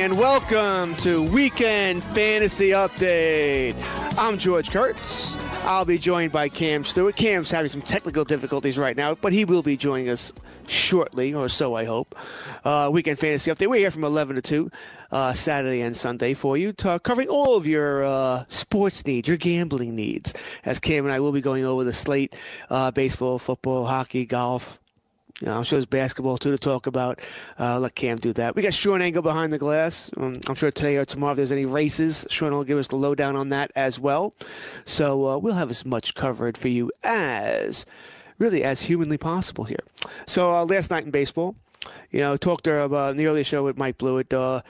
[0.00, 3.74] and welcome to Weekend Fantasy Update.
[4.16, 5.36] I'm George Kurtz.
[5.64, 7.16] I'll be joined by Cam Stewart.
[7.16, 10.32] Cam's having some technical difficulties right now, but he will be joining us
[10.68, 12.14] shortly, or so I hope.
[12.64, 13.66] Uh, Weekend Fantasy Update.
[13.66, 14.70] We're here from 11 to 2,
[15.10, 19.36] uh, Saturday and Sunday for you, to, covering all of your uh, sports needs, your
[19.36, 20.32] gambling needs.
[20.64, 22.36] As Cam and I will be going over the slate
[22.70, 24.78] uh, baseball, football, hockey, golf,
[25.40, 27.20] you know, I'm sure there's basketball too to talk about.
[27.58, 28.56] Uh, let Cam do that.
[28.56, 30.10] We got Sean Angle behind the glass.
[30.16, 32.96] Um, I'm sure today or tomorrow, if there's any races, Sean will give us the
[32.96, 34.34] lowdown on that as well.
[34.84, 37.86] So uh, we'll have as much covered for you as
[38.38, 39.84] really as humanly possible here.
[40.26, 41.54] So uh, last night in baseball,
[42.10, 44.32] you know, talked to, in the earlier show with Mike Blewett.
[44.32, 44.62] Uh,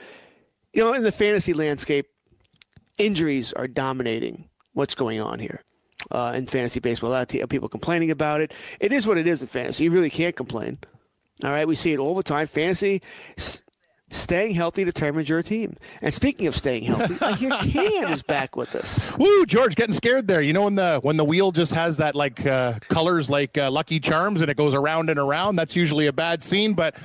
[0.73, 2.07] you know, in the fantasy landscape,
[2.99, 5.63] injuries are dominating what's going on here
[6.11, 7.11] uh, in fantasy baseball.
[7.11, 8.53] A lot of people complaining about it.
[8.79, 9.83] It is what it is in fantasy.
[9.83, 10.79] You really can't complain.
[11.43, 12.47] All right, we see it all the time.
[12.47, 13.01] Fantasy,
[14.11, 15.75] staying healthy determines your team.
[16.01, 19.15] And speaking of staying healthy, I hear Cam is back with us.
[19.17, 20.41] Woo, George, getting scared there.
[20.41, 23.71] You know when the when the wheel just has that like uh, colors like uh,
[23.71, 25.55] Lucky Charms and it goes around and around.
[25.55, 26.95] That's usually a bad scene, but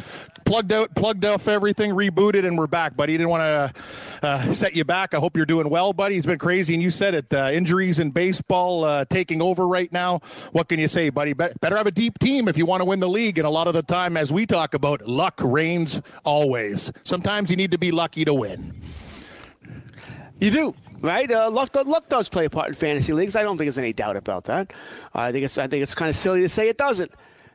[0.44, 2.96] plugged out, plugged off everything, rebooted, and we're back.
[2.96, 3.82] Buddy, didn't want to
[4.26, 5.14] uh, set you back.
[5.14, 6.16] I hope you're doing well, buddy.
[6.16, 7.32] It's been crazy, and you said it.
[7.32, 10.20] Uh, injuries in baseball uh, taking over right now.
[10.52, 11.32] What can you say, buddy?
[11.32, 13.38] Be- better have a deep team if you want to win the league.
[13.38, 16.92] And a lot of the time, as we talk about, luck reigns always.
[17.02, 18.80] Sometimes you need to be lucky to win.
[20.40, 21.30] You do, right?
[21.30, 23.36] Uh, luck, luck does play a part in fantasy leagues.
[23.36, 24.72] I don't think there's any doubt about that.
[25.14, 27.12] I think it's I think it's kind of silly to say it doesn't.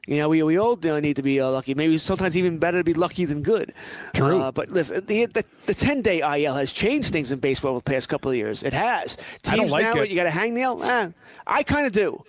[0.07, 1.75] You know, we, we all need to be uh, lucky.
[1.75, 3.73] Maybe sometimes even better to be lucky than good.
[4.15, 4.39] True.
[4.39, 7.79] Uh, but listen, the, the, the 10 day IL has changed things in baseball over
[7.79, 8.63] the past couple of years.
[8.63, 9.17] It has.
[9.17, 10.09] Teams I don't like now, it.
[10.09, 10.83] you got a hangnail?
[10.83, 11.11] Eh,
[11.45, 12.23] I kind of do.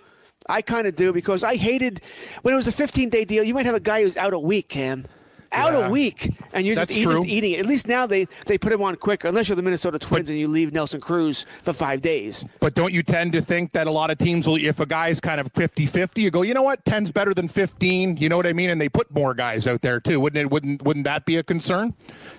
[0.47, 2.01] I kind of do because I hated
[2.43, 3.43] when it was a 15 day deal.
[3.43, 5.05] You might have a guy who's out a week, Cam.
[5.53, 5.87] Out Yeah.
[5.87, 7.59] a week, and you're just, you're just eating it.
[7.59, 10.39] At least now they, they put him on quicker, unless you're the Minnesota Twins and
[10.39, 12.45] you leave Nelson Cruz for five days.
[12.61, 15.19] But don't you tend to think that a lot of teams will, if a guy's
[15.19, 18.37] kind of 50 50, you go, you know what, 10's better than 15, you know
[18.37, 18.69] what I mean?
[18.69, 20.19] And they put more guys out there too.
[20.21, 21.93] Wouldn't it, wouldn't, wouldn't that be a concern?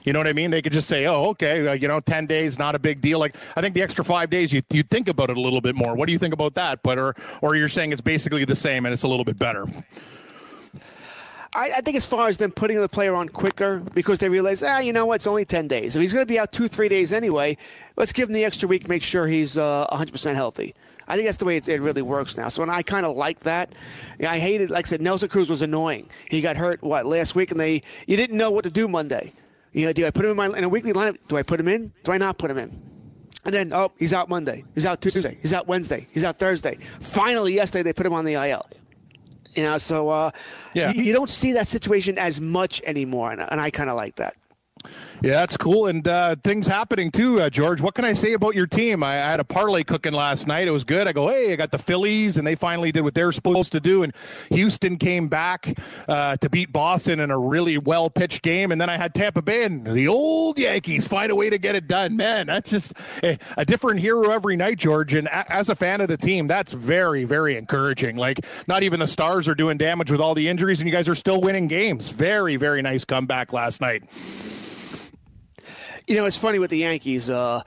[0.05, 0.51] You know what I mean?
[0.51, 3.19] They could just say, oh, okay, uh, you know, 10 days, not a big deal.
[3.19, 5.75] Like, I think the extra five days, you, you think about it a little bit
[5.75, 5.95] more.
[5.95, 6.83] What do you think about that?
[6.83, 9.67] But, or, or you're saying it's basically the same and it's a little bit better?
[11.55, 14.63] I, I think as far as them putting the player on quicker because they realize,
[14.63, 15.95] ah, you know what, it's only 10 days.
[15.95, 17.59] If he's going to be out two, three days anyway,
[17.97, 20.75] let's give him the extra week, make sure he's uh, 100% healthy.
[21.07, 22.49] I think that's the way it, it really works now.
[22.49, 23.75] So, and I kind of like that.
[24.19, 26.09] Yeah, I hated, like I said, Nelson Cruz was annoying.
[26.31, 29.33] He got hurt, what, last week, and they you didn't know what to do Monday.
[29.73, 31.17] You know, do I put him in, my, in a weekly lineup?
[31.29, 31.93] Do I put him in?
[32.05, 32.71] Do I not put him in?
[33.45, 34.65] And then, oh, he's out Monday.
[34.75, 35.37] He's out Tuesday.
[35.43, 36.07] He's out Wednesday.
[36.13, 36.77] He's out Thursday.
[37.01, 38.67] Finally, yesterday, they put him on the IL.
[39.55, 40.31] You know, so uh,
[40.75, 40.93] Yeah.
[40.93, 44.17] you, you don't see that situation as much anymore, and, and I kind of like
[44.17, 44.35] that.
[45.23, 45.87] Yeah, that's cool.
[45.87, 47.81] And uh, things happening too, uh, George.
[47.81, 49.03] What can I say about your team?
[49.03, 50.67] I, I had a parlay cooking last night.
[50.67, 51.07] It was good.
[51.07, 53.81] I go, hey, I got the Phillies, and they finally did what they're supposed to
[53.81, 54.03] do.
[54.03, 54.13] And
[54.51, 58.73] Houston came back uh, to beat Boston in a really well pitched game.
[58.73, 61.75] And then I had Tampa Bay and the old Yankees find a way to get
[61.75, 62.17] it done.
[62.17, 62.93] Man, that's just
[63.23, 65.15] a, a different hero every night, George.
[65.15, 68.17] And a, as a fan of the team, that's very, very encouraging.
[68.17, 71.09] Like, not even the stars are doing damage with all the injuries, and you guys
[71.09, 72.11] are still winning games.
[72.11, 74.03] Very, very nice comeback last night.
[76.07, 77.31] You know, it's funny with the Yankees.
[77.31, 77.63] Uh,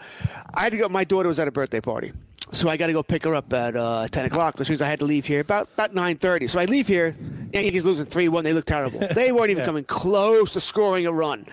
[0.53, 0.89] I had to go.
[0.89, 2.11] My daughter was at a birthday party,
[2.51, 4.89] so I got to go pick her up at uh, ten o'clock, which means I
[4.89, 6.47] had to leave here about about nine thirty.
[6.47, 7.15] So I leave here.
[7.53, 8.43] Yankees losing three one.
[8.43, 8.99] They look terrible.
[8.99, 11.45] They weren't even coming close to scoring a run.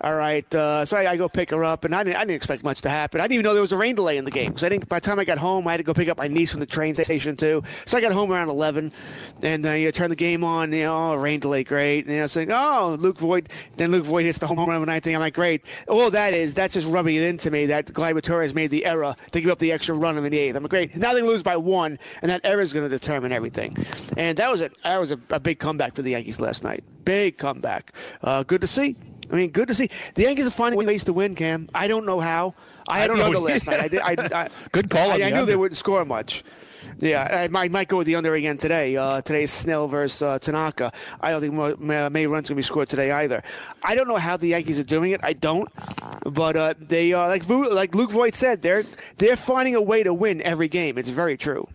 [0.00, 2.36] All right, uh, so I, I go pick her up, and I didn't, I didn't
[2.36, 3.20] expect much to happen.
[3.20, 4.88] I didn't even know there was a rain delay in the game I didn't.
[4.88, 6.60] By the time I got home, I had to go pick up my niece from
[6.60, 7.62] the train station too.
[7.84, 8.92] So I got home around eleven,
[9.42, 10.72] and uh, you know, turn the game on.
[10.72, 12.06] You know, oh, rain delay, great.
[12.06, 13.48] And you know, like, oh, Luke Voit.
[13.76, 15.16] Then Luke Voit hits the home run of the ninth inning.
[15.16, 15.64] I'm like, great.
[15.88, 19.14] All that is that's just rubbing it into me that Gleyber Torres made the error
[19.32, 20.56] to give up the extra run in the eighth.
[20.56, 20.96] I'm like, great.
[20.96, 23.76] Now they lose by one, and that error is going to determine everything.
[24.16, 26.84] And that was a that was a, a big comeback for the Yankees last night.
[27.04, 27.92] Big comeback.
[28.22, 28.96] Uh, good to see.
[29.30, 29.88] I mean, good to see.
[30.14, 31.68] The Yankees are finding ways to win, Cam.
[31.74, 32.54] I don't know how.
[32.88, 33.26] I, I don't the know.
[33.28, 33.80] under last night.
[33.80, 34.00] I did.
[34.00, 36.44] I, I, Good call I, I the knew they wouldn't score much.
[36.98, 38.96] Yeah, I might, might go with the under again today.
[38.96, 40.92] Uh, today's Snell versus uh, Tanaka.
[41.20, 43.42] I don't think mo- ma- many runs going to be scored today either.
[43.82, 45.20] I don't know how the Yankees are doing it.
[45.22, 45.68] I don't,
[46.24, 48.62] but uh, they are like like Luke Voit said.
[48.62, 48.84] They're
[49.18, 50.96] they're finding a way to win every game.
[50.96, 51.68] It's very true.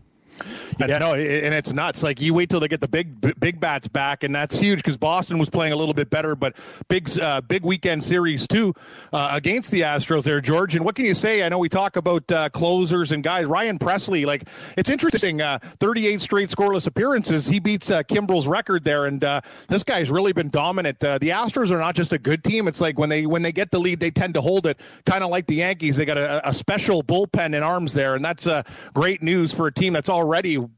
[0.79, 2.01] Yeah, no, and it's nuts.
[2.03, 4.97] Like you wait till they get the big big bats back, and that's huge because
[4.97, 6.55] Boston was playing a little bit better, but
[6.89, 8.73] big uh, big weekend series too
[9.13, 10.75] uh, against the Astros there, George.
[10.75, 11.43] And what can you say?
[11.43, 13.45] I know we talk about uh, closers and guys.
[13.45, 15.41] Ryan Pressly, like it's interesting.
[15.41, 17.45] Uh, 38 straight scoreless appearances.
[17.45, 20.99] He beats uh, Kimbrel's record there, and uh, this guy's really been dominant.
[20.99, 22.67] The Astros are not just a good team.
[22.67, 25.23] It's like when they when they get the lead, they tend to hold it, kind
[25.23, 25.97] of like the Yankees.
[25.97, 28.47] They got a, a special bullpen in arms there, and that's
[28.93, 30.30] great news for a team that's already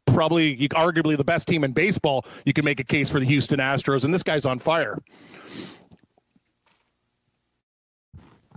[0.06, 2.26] probably arguably the best team in baseball.
[2.46, 4.98] You can make a case for the Houston Astros, and this guy's on fire.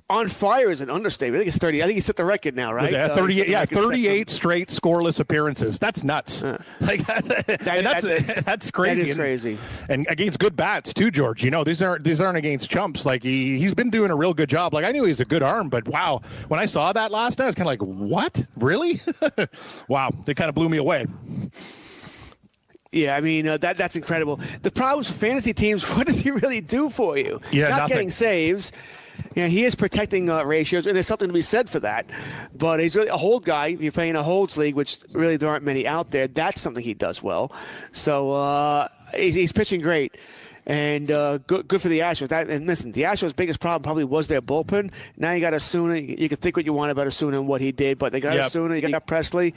[0.08, 1.40] On fire is an understatement.
[1.40, 1.82] I think it's thirty.
[1.82, 2.92] I think he set the record now, right?
[2.92, 5.80] Yeah, Uh, 38, set the yeah, 38 straight scoreless appearances.
[5.80, 6.44] That's nuts.
[6.80, 8.94] Like, and that's, that- that's crazy.
[8.94, 9.58] that is And- crazy.
[9.88, 11.42] And against good bats too, George.
[11.42, 13.04] You know, these aren't these aren't against chumps.
[13.04, 14.72] Like he he's been doing a real good job.
[14.74, 17.40] Like I knew he was a good arm, but wow, when I saw that last
[17.40, 18.46] night, I was kind of like, what?
[18.56, 19.00] Really?
[19.88, 21.06] wow, they kind of blew me away.
[22.92, 24.36] Yeah, I mean uh, that that's incredible.
[24.62, 25.82] The problems for fantasy teams.
[25.96, 27.40] What does he really do for you?
[27.50, 27.88] Yeah, not nothing.
[27.96, 28.70] getting saves.
[29.36, 32.06] Yeah, he is protecting uh, ratios, and there's something to be said for that.
[32.56, 33.68] But he's really a hold guy.
[33.68, 36.82] If you're playing a holds league, which really there aren't many out there, that's something
[36.82, 37.52] he does well.
[37.92, 40.16] So uh, he's, he's pitching great.
[40.68, 42.28] And uh, good, good for the Astros.
[42.28, 44.90] That, and listen, the Astros' biggest problem probably was their bullpen.
[45.18, 45.96] Now you got Osuna.
[45.96, 48.20] You, you can think what you want about Osuna and what he did, but they
[48.20, 48.46] got Yep.
[48.46, 48.74] Osuna.
[48.76, 49.54] You got Pressly.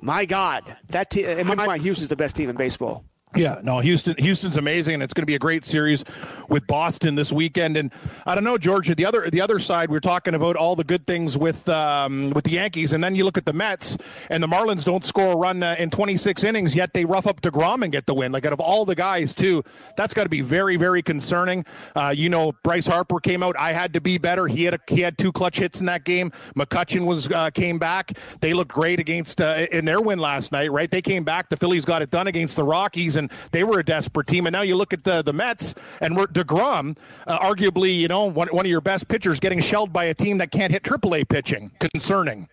[0.00, 1.26] My God, that team.
[1.26, 3.04] in my mind, Houston's the best team in baseball.
[3.36, 4.14] Yeah, no, Houston.
[4.18, 6.02] Houston's amazing, and it's going to be a great series
[6.48, 7.76] with Boston this weekend.
[7.76, 7.92] And
[8.26, 8.94] I don't know, Georgia.
[8.94, 12.44] The other, the other side, we're talking about all the good things with um, with
[12.44, 13.98] the Yankees, and then you look at the Mets,
[14.30, 17.42] and the Marlins don't score a run uh, in 26 innings, yet they rough up
[17.42, 18.32] Degrom and get the win.
[18.32, 19.62] Like out of all the guys, too,
[19.96, 21.66] that's got to be very, very concerning.
[21.94, 23.56] Uh, you know, Bryce Harper came out.
[23.58, 24.46] I had to be better.
[24.46, 26.30] He had a, he had two clutch hits in that game.
[26.56, 28.16] McCutchen was uh, came back.
[28.40, 30.72] They looked great against uh, in their win last night.
[30.72, 31.50] Right, they came back.
[31.50, 34.46] The Phillies got it done against the Rockies, and they were a desperate team.
[34.46, 38.24] And now you look at the the Mets, and we're Degrom, uh, arguably, you know,
[38.24, 41.28] one one of your best pitchers, getting shelled by a team that can't hit AAA
[41.28, 41.70] pitching.
[41.78, 42.48] Concerning.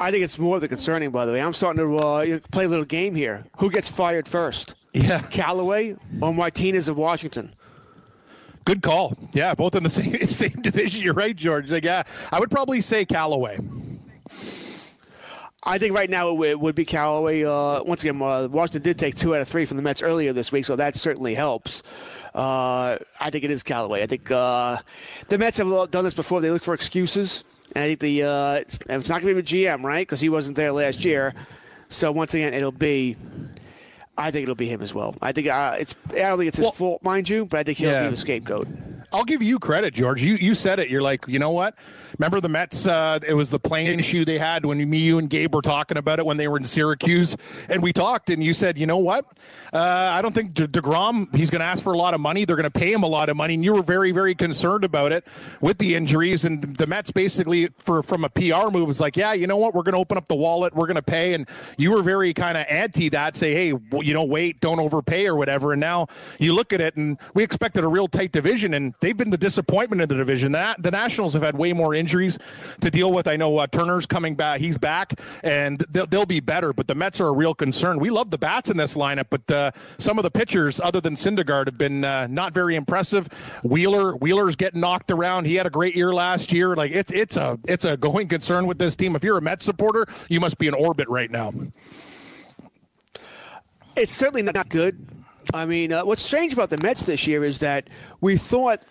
[0.00, 1.42] I think it's more than concerning, by the way.
[1.42, 3.46] I'm starting to uh, play a little game here.
[3.58, 4.76] Who gets fired first?
[4.92, 5.18] Yeah.
[5.18, 7.52] Callaway or Martinez of Washington?
[8.64, 9.14] Good call.
[9.32, 11.02] Yeah, both in the same same division.
[11.02, 11.70] You're right, George.
[11.70, 13.58] Like, yeah, I would probably say Callaway.
[15.64, 17.42] I think right now it would, it would be Callaway.
[17.44, 20.32] Uh, once again, uh, Washington did take two out of three from the Mets earlier
[20.32, 21.82] this week, so that certainly helps.
[22.34, 24.02] Uh, I think it is Callaway.
[24.02, 24.76] I think uh,
[25.28, 26.40] the Mets have done this before.
[26.40, 27.42] They look for excuses,
[27.74, 30.06] and I think the uh, it's, it's not going to be the GM, right?
[30.06, 31.34] Because he wasn't there last year.
[31.88, 33.16] So once again, it'll be.
[34.16, 35.14] I think it'll be him as well.
[35.20, 35.96] I think uh, it's.
[36.10, 38.04] I don't think it's his Well- fault, mind you, but I think he'll Yeah.
[38.04, 38.68] be the scapegoat.
[39.12, 40.22] I'll give you credit, George.
[40.22, 40.90] You you said it.
[40.90, 41.74] You're like, you know what?
[42.18, 42.86] Remember the Mets?
[42.86, 45.96] Uh, it was the plane issue they had when me, you, and Gabe were talking
[45.96, 47.36] about it when they were in Syracuse,
[47.70, 49.24] and we talked, and you said, you know what?
[49.72, 49.78] Uh,
[50.12, 51.34] I don't think De- Degrom.
[51.34, 52.44] He's going to ask for a lot of money.
[52.44, 54.84] They're going to pay him a lot of money, and you were very very concerned
[54.84, 55.26] about it
[55.60, 56.44] with the injuries.
[56.44, 59.74] And the Mets basically, for from a PR move, was like, yeah, you know what?
[59.74, 60.74] We're going to open up the wallet.
[60.74, 61.48] We're going to pay, and
[61.78, 63.36] you were very kind of anti that.
[63.36, 65.72] Say, hey, well, you know, wait, don't overpay or whatever.
[65.72, 69.16] And now you look at it, and we expected a real tight division, and they've
[69.16, 70.52] been the disappointment in the division.
[70.52, 72.38] The, the Nationals have had way more injuries
[72.80, 73.28] to deal with.
[73.28, 76.72] I know uh, Turner's coming back; he's back, and they'll, they'll be better.
[76.72, 77.98] But the Mets are a real concern.
[77.98, 81.14] We love the bats in this lineup, but uh, some of the pitchers, other than
[81.14, 83.28] Syndergaard, have been uh, not very impressive.
[83.62, 85.46] Wheeler, Wheeler's getting knocked around.
[85.46, 86.74] He had a great year last year.
[86.76, 89.16] Like it's it's a it's a going concern with this team.
[89.16, 91.52] If you're a Mets supporter, you must be in orbit right now.
[93.96, 95.04] It's certainly not good.
[95.52, 97.88] I mean, uh, what's strange about the Mets this year is that
[98.20, 98.84] we thought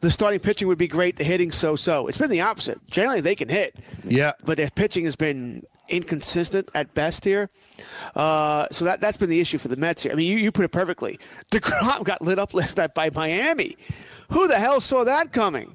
[0.00, 2.06] the starting pitching would be great, the hitting so-so.
[2.06, 2.78] It's been the opposite.
[2.90, 7.50] Generally, they can hit, Yeah, but their pitching has been inconsistent at best here.
[8.14, 10.12] Uh, so that that's been the issue for the Mets here.
[10.12, 11.18] I mean, you, you put it perfectly.
[11.50, 13.76] Degrom got lit up last night by Miami.
[14.30, 15.74] Who the hell saw that coming?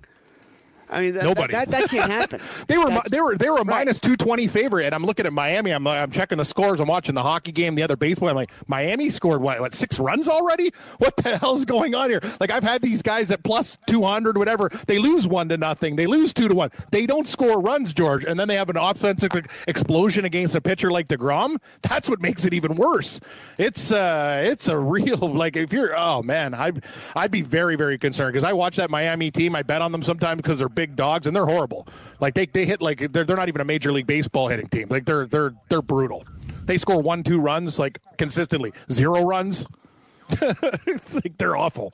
[0.89, 1.53] I mean, that, Nobody.
[1.53, 2.39] That, that, that can't happen.
[2.67, 5.25] They were That's- they were they were a minus two twenty favorite, and I'm looking
[5.25, 5.71] at Miami.
[5.71, 6.79] I'm I'm checking the scores.
[6.79, 8.29] I'm watching the hockey game, the other baseball.
[8.29, 10.71] I'm like, Miami scored what what six runs already?
[10.97, 12.21] What the hell's going on here?
[12.39, 14.69] Like I've had these guys at plus two hundred, whatever.
[14.87, 15.95] They lose one to nothing.
[15.95, 16.69] They lose two to one.
[16.91, 19.31] They don't score runs, George, and then they have an offensive
[19.67, 21.57] explosion against a pitcher like Degrom.
[21.81, 23.19] That's what makes it even worse.
[23.57, 26.83] It's uh it's a real like if you're oh man, I I'd,
[27.15, 29.55] I'd be very very concerned because I watch that Miami team.
[29.55, 31.87] I bet on them sometimes because they're big dogs and they're horrible.
[32.19, 34.87] Like they, they hit like they're, they're not even a major league baseball hitting team.
[34.89, 36.25] Like they're they're they're brutal.
[36.65, 38.73] They score one two runs like consistently.
[38.91, 39.65] Zero runs.
[40.29, 41.93] it's like they're awful.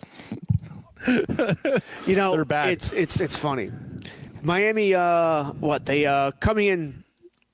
[1.07, 2.69] You know, They're bad.
[2.69, 3.71] It's it's it's funny.
[4.43, 7.03] Miami, uh, what they uh, coming in?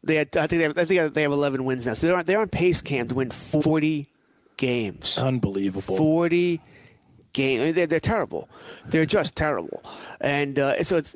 [0.03, 1.93] They had, I think they have, I think they have 11 wins now.
[1.93, 4.07] So they're on, they're on pace, Cam, to win 40
[4.55, 5.17] games.
[5.17, 5.81] Unbelievable.
[5.81, 6.61] 40
[7.37, 7.61] games.
[7.61, 8.49] I mean, they're, they're terrible.
[8.89, 9.81] They're just terrible.
[10.19, 11.15] And uh, so it's.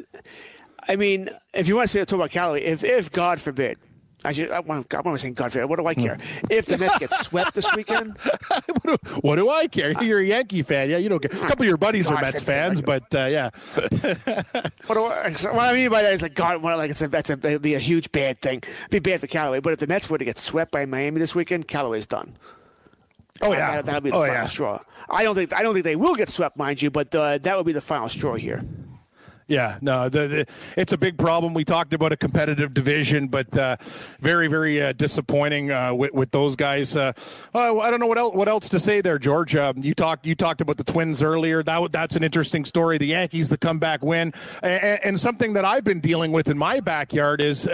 [0.87, 3.77] I mean, if you want to say talk about Cali, if if God forbid.
[4.23, 4.51] I should.
[4.51, 4.93] I want.
[4.93, 5.67] I want to say God forbid.
[5.67, 6.17] What do I care?
[6.51, 8.19] If the Mets get swept this weekend,
[9.21, 9.91] what do I care?
[10.03, 10.97] You're a Yankee fan, yeah.
[10.97, 11.31] You don't care.
[11.31, 13.49] A couple of your buddies are Mets fans, but uh, yeah,
[14.85, 17.07] What, do I, what I mean by that is like God, well, like it's a,
[17.07, 18.59] that's a, it'd be a huge bad thing.
[18.59, 19.59] It'd be bad for Callaway.
[19.59, 22.37] But if the Mets were to get swept by Miami this weekend, Callaway's done.
[23.41, 24.79] oh yeah, that, that'll be the oh final yeah, straw.
[25.11, 27.57] I don't think I don't think they will get swept, mind you, but uh, that
[27.57, 28.63] would be the final straw here.
[29.51, 30.45] Yeah, no, the, the,
[30.77, 31.53] it's a big problem.
[31.53, 33.75] We talked about a competitive division, but uh,
[34.21, 36.95] very, very uh, disappointing uh, with, with those guys.
[36.95, 37.11] Uh,
[37.53, 39.53] oh, I don't know what else, what else to say there, George.
[39.57, 41.63] Um, you talked you talked about the Twins earlier.
[41.63, 42.97] That that's an interesting story.
[42.97, 46.79] The Yankees, the comeback win, and, and something that I've been dealing with in my
[46.79, 47.67] backyard is.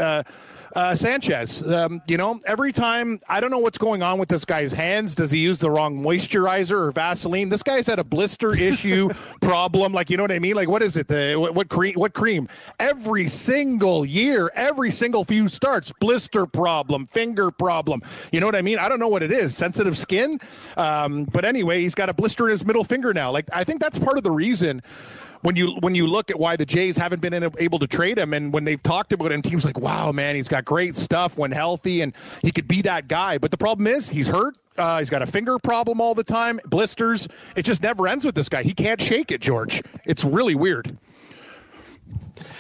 [0.76, 4.46] Uh, Sanchez, um, you know, every time I don't know what's going on with this
[4.46, 5.16] guy's hands.
[5.16, 7.50] Does he use the wrong moisturizer or Vaseline?
[7.50, 9.10] This guy's had a blister issue
[9.42, 9.94] problem.
[9.94, 10.56] Like, you know what I mean?
[10.56, 11.08] Like, what is it?
[11.08, 11.96] The what, what cream?
[11.96, 12.48] What cream?
[12.80, 18.02] Every single year, every single few starts, blister problem, finger problem.
[18.32, 18.80] You know what I mean?
[18.80, 19.56] I don't know what it is.
[19.56, 20.40] Sensitive skin.
[20.76, 23.32] Um, but anyway, he's got a blister in his middle finger now.
[23.32, 24.82] Like, I think that's part of the reason
[25.42, 28.34] when you when you look at why the Jays haven't been able to trade him,
[28.34, 31.52] and when they've talked about him, teams like, wow, man, he's got great stuff when
[31.52, 33.38] healthy, and he could be that guy.
[33.38, 34.56] But the problem is, he's hurt.
[34.78, 37.28] Uh, he's got a finger problem all the time, blisters.
[37.56, 38.62] It just never ends with this guy.
[38.62, 39.82] He can't shake it, George.
[40.06, 40.98] It's really weird.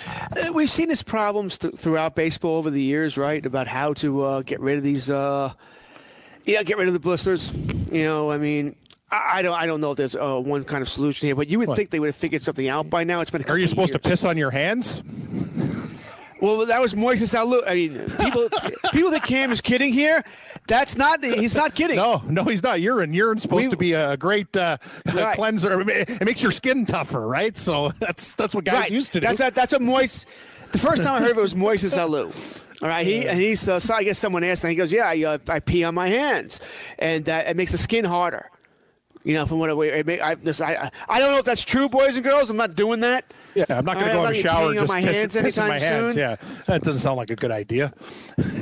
[0.07, 3.45] Uh, We've seen his problems th- throughout baseball over the years, right?
[3.45, 5.53] About how to uh, get rid of these, uh,
[6.43, 7.53] yeah, get rid of the blisters.
[7.91, 8.75] You know, I mean,
[9.09, 11.59] I, don't, I don't know if there's uh, one kind of solution here, but you
[11.59, 13.21] would think they would have figured something out by now.
[13.21, 13.43] It's been.
[13.45, 15.01] Are you supposed to piss on your hands?
[16.39, 17.61] Well, that was Moises Alou.
[17.65, 18.47] I mean, people,
[18.91, 20.21] people think Cam is kidding here.
[20.67, 21.23] That's not.
[21.23, 21.95] He's not kidding.
[21.95, 22.79] No, no, he's not.
[22.79, 23.11] Urine.
[23.13, 24.77] Urine's supposed We- to be a great uh,
[25.15, 25.35] Right.
[25.35, 25.81] cleanser.
[25.89, 27.57] It makes your skin tougher, right?
[27.57, 28.91] So that's that's what guys right.
[28.91, 29.27] used to do.
[29.27, 30.25] That's a, that's a Moise.
[30.73, 32.61] The first time I heard of it was Moises Alou.
[32.83, 33.67] All right, he and he's.
[33.67, 35.95] Uh, so I guess someone asked, and he goes, "Yeah, I, uh, I pee on
[35.95, 36.59] my hands,
[36.99, 38.51] and that it makes the skin harder."
[39.27, 42.23] You know, from what I, this, I, I don't know if that's true, boys and
[42.23, 42.49] girls.
[42.49, 43.25] I'm not doing that.
[43.57, 45.57] Yeah, I'm not going to go in the shower and just my piss, hands piss
[45.57, 46.13] in my anytime hands.
[46.13, 46.19] soon.
[46.21, 46.35] Yeah,
[46.67, 47.91] that doesn't sound like a good idea.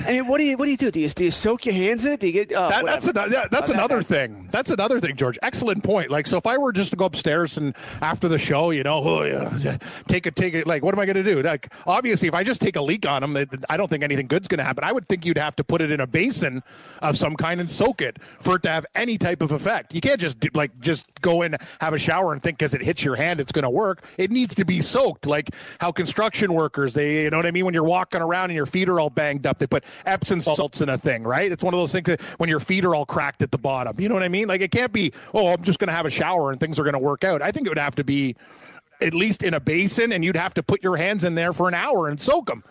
[0.07, 0.89] I mean, what do you what do you do?
[0.91, 2.19] Do you, do you soak your hands in it?
[2.21, 2.51] Do you get?
[2.55, 3.29] Oh, That, that's another.
[3.31, 4.47] Yeah, that's another that- thing.
[4.51, 5.37] That's another thing, George.
[5.43, 6.09] Excellent point.
[6.09, 9.01] Like, so if I were just to go upstairs and after the show, you know,
[9.03, 10.65] oh, yeah, take a take it.
[10.65, 11.41] Like, what am I going to do?
[11.41, 13.35] Like, obviously, if I just take a leak on them,
[13.69, 14.83] I don't think anything good's going to happen.
[14.85, 16.63] I would think you'd have to put it in a basin
[17.01, 19.93] of some kind and soak it for it to have any type of effect.
[19.93, 22.81] You can't just do, like just go in, have a shower, and think because it
[22.81, 24.05] hits your hand, it's going to work.
[24.17, 25.49] It needs to be soaked, like
[25.79, 27.65] how construction workers, they, you know what I mean?
[27.65, 30.81] When you're walking around and your feet are all banged up, they put Epsom salts
[30.81, 31.51] in a thing, right?
[31.51, 33.99] It's one of those things that when your feet are all cracked at the bottom.
[33.99, 34.47] You know what I mean?
[34.47, 36.83] Like it can't be, oh, I'm just going to have a shower and things are
[36.83, 37.41] going to work out.
[37.41, 38.35] I think it would have to be
[39.01, 41.67] at least in a basin, and you'd have to put your hands in there for
[41.67, 42.63] an hour and soak them,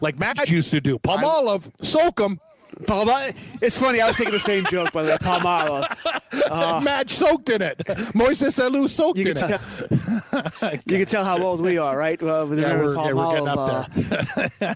[0.00, 0.98] like Madge used to do.
[0.98, 2.40] Palmolive, soak them.
[2.86, 4.00] Palma- It's funny.
[4.00, 5.16] I was thinking the same joke, by the way.
[5.18, 6.82] Palmolive.
[6.82, 7.78] Madge soaked in it.
[8.14, 9.60] Moises Alou soaked in can, it.
[10.60, 12.20] tell, you can tell how old we are, right?
[12.22, 14.74] Uh, with the Yeah, we're- of yeah, we're getting up uh,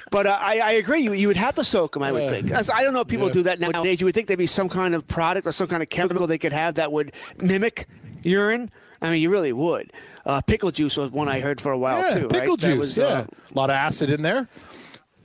[0.10, 1.00] but uh, I, I agree.
[1.00, 2.50] You, you would have to soak them, I would think.
[2.50, 4.00] As- I don't know if people do that nowadays.
[4.00, 6.38] You would think there'd be some kind of product or some kind of chemical they
[6.38, 7.86] could have that would mimic
[8.24, 8.70] urine.
[9.00, 9.92] I mean, you really would.
[10.26, 12.28] Uh, pickle juice was one I heard for a while Yeah, too.
[12.28, 12.60] pickle right?
[12.60, 12.78] That juice.
[12.78, 14.48] was, yeah, uh, a lot of acid in there.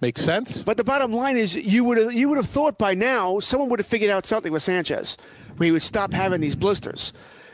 [0.03, 0.63] Makes sense.
[0.63, 3.69] But the bottom line is, you would have you would have thought by now someone
[3.69, 5.15] would have figured out something with Sanchez,
[5.55, 7.13] where he would stop having these blisters.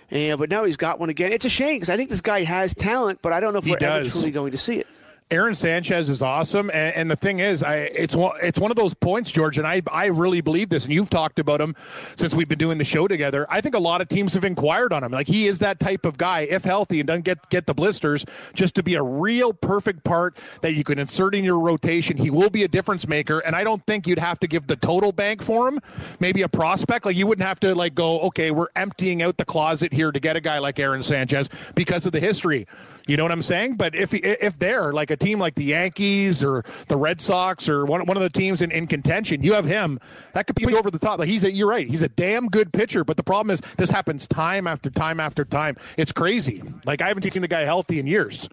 [0.09, 1.31] Yeah, but now he's got one again.
[1.31, 3.65] It's a shame because I think this guy has talent, but I don't know if
[3.65, 4.87] He we're ever truly going to see it.
[5.31, 8.77] Aaron Sanchez is awesome, and, and the thing is, I, it's one, it's one of
[8.77, 11.75] those points, George, and I I really believe this, and you've talked about him
[12.15, 13.45] since we've been doing the show together.
[13.47, 15.11] I think a lot of teams have inquired on him.
[15.11, 18.25] Like he is that type of guy, if healthy and doesn't get get the blisters,
[18.55, 22.17] just to be a real perfect part that you can insert in your rotation.
[22.17, 24.77] He will be a difference maker, and I don't think you'd have to give the
[24.77, 25.79] total bank for him.
[26.19, 29.45] Maybe a prospect, like you wouldn't have to like go, okay, we're emptying out the
[29.45, 32.65] closet here to get a guy like Aaron Sanchez because of the history.
[33.09, 33.77] You know what I'm saying?
[33.77, 37.83] But if if they're like a team like the Yankees or the Red Sox or
[37.83, 39.97] one, one of the teams in, in contention, you have him.
[40.33, 41.17] That could be over the top.
[41.17, 41.87] Like he's a, you're right.
[41.87, 43.03] He's a damn good pitcher.
[43.03, 45.75] But the problem is this happens time after time after time.
[45.97, 46.61] It's crazy.
[46.85, 48.47] Like I haven't seen the guy healthy in years.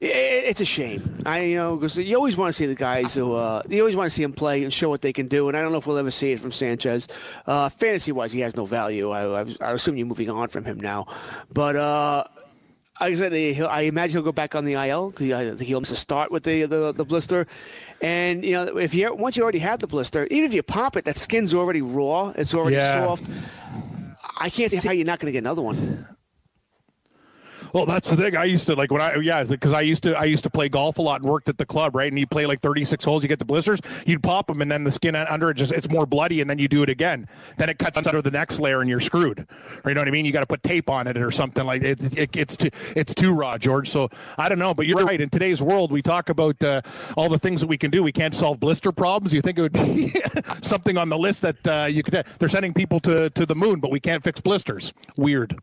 [0.00, 1.02] It- It's a shame.
[1.26, 3.96] I you know because you always want to see the guys who uh, you always
[3.96, 5.48] want to see them play and show what they can do.
[5.48, 7.08] And I don't know if we'll ever see it from Sanchez.
[7.46, 9.10] Uh, fantasy wise, he has no value.
[9.10, 11.06] I, I, I assume you're moving on from him now.
[11.52, 12.24] But uh,
[13.00, 15.80] like I said, I imagine he'll go back on the IL because I think he'll
[15.80, 17.46] miss a start with the, the the blister.
[18.00, 20.96] And you know if you once you already have the blister, even if you pop
[20.96, 22.32] it, that skin's already raw.
[22.36, 23.02] It's already Yeah.
[23.04, 23.24] soft.
[24.38, 26.06] I can't see how you're not going to get another one.
[27.72, 28.36] Well, that's the thing.
[28.36, 30.68] I used to like when I yeah because I used to I used to play
[30.68, 32.10] golf a lot and worked at the club right?
[32.10, 34.84] And you play like 36 holes you get the blisters you'd pop them and then
[34.84, 37.28] the skin under it just it's more bloody and then you do it again.
[37.58, 39.46] Then it cuts under the next layer and you're screwed.
[39.84, 40.24] You know what I mean?
[40.24, 43.14] You got to put tape on it or something like it, it it's too it's
[43.14, 43.88] too raw George.
[43.88, 44.08] So
[44.38, 45.20] I don't know but you're right.
[45.20, 46.82] In today's world we talk about uh,
[47.16, 48.02] all the things that we can do.
[48.02, 49.32] We can't solve blister problems.
[49.32, 50.14] You think it would be
[50.62, 53.80] something on the list that uh, you could they're sending people to to the moon
[53.80, 54.92] but we can't fix blisters.
[55.16, 55.56] Weird.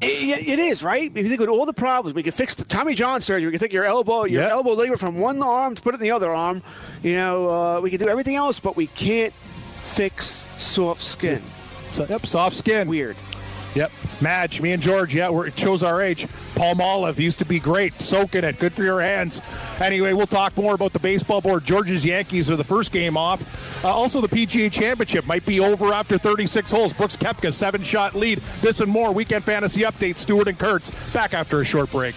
[0.00, 1.10] It, it is right.
[1.14, 3.46] If you think with all the problems, we can fix the Tommy John surgery.
[3.46, 4.48] We can take your elbow, your Yeah.
[4.50, 6.62] elbow ligament from one arm to put it in the other arm.
[7.02, 9.32] You know, uh, we can do everything else, but we can't
[9.80, 11.42] fix soft skin.
[11.90, 12.88] So, yep, soft skin.
[12.88, 13.16] Weird.
[13.74, 13.92] Yep.
[14.20, 16.26] Madge, me and George, yeah, we're, it shows our age.
[16.54, 19.40] Palmolive used to be great, soaking it, good for your hands.
[19.80, 21.64] Anyway, we'll talk more about the baseball board.
[21.64, 23.84] George's Yankees are the first game off.
[23.84, 26.92] Uh, also, the PGA Championship might be over after 36 holes.
[26.92, 28.38] Brooks Koepka, seven shot lead.
[28.60, 29.12] This and more.
[29.12, 30.16] Weekend Fantasy Update.
[30.16, 32.16] Stewart and Kurtz back after a short break.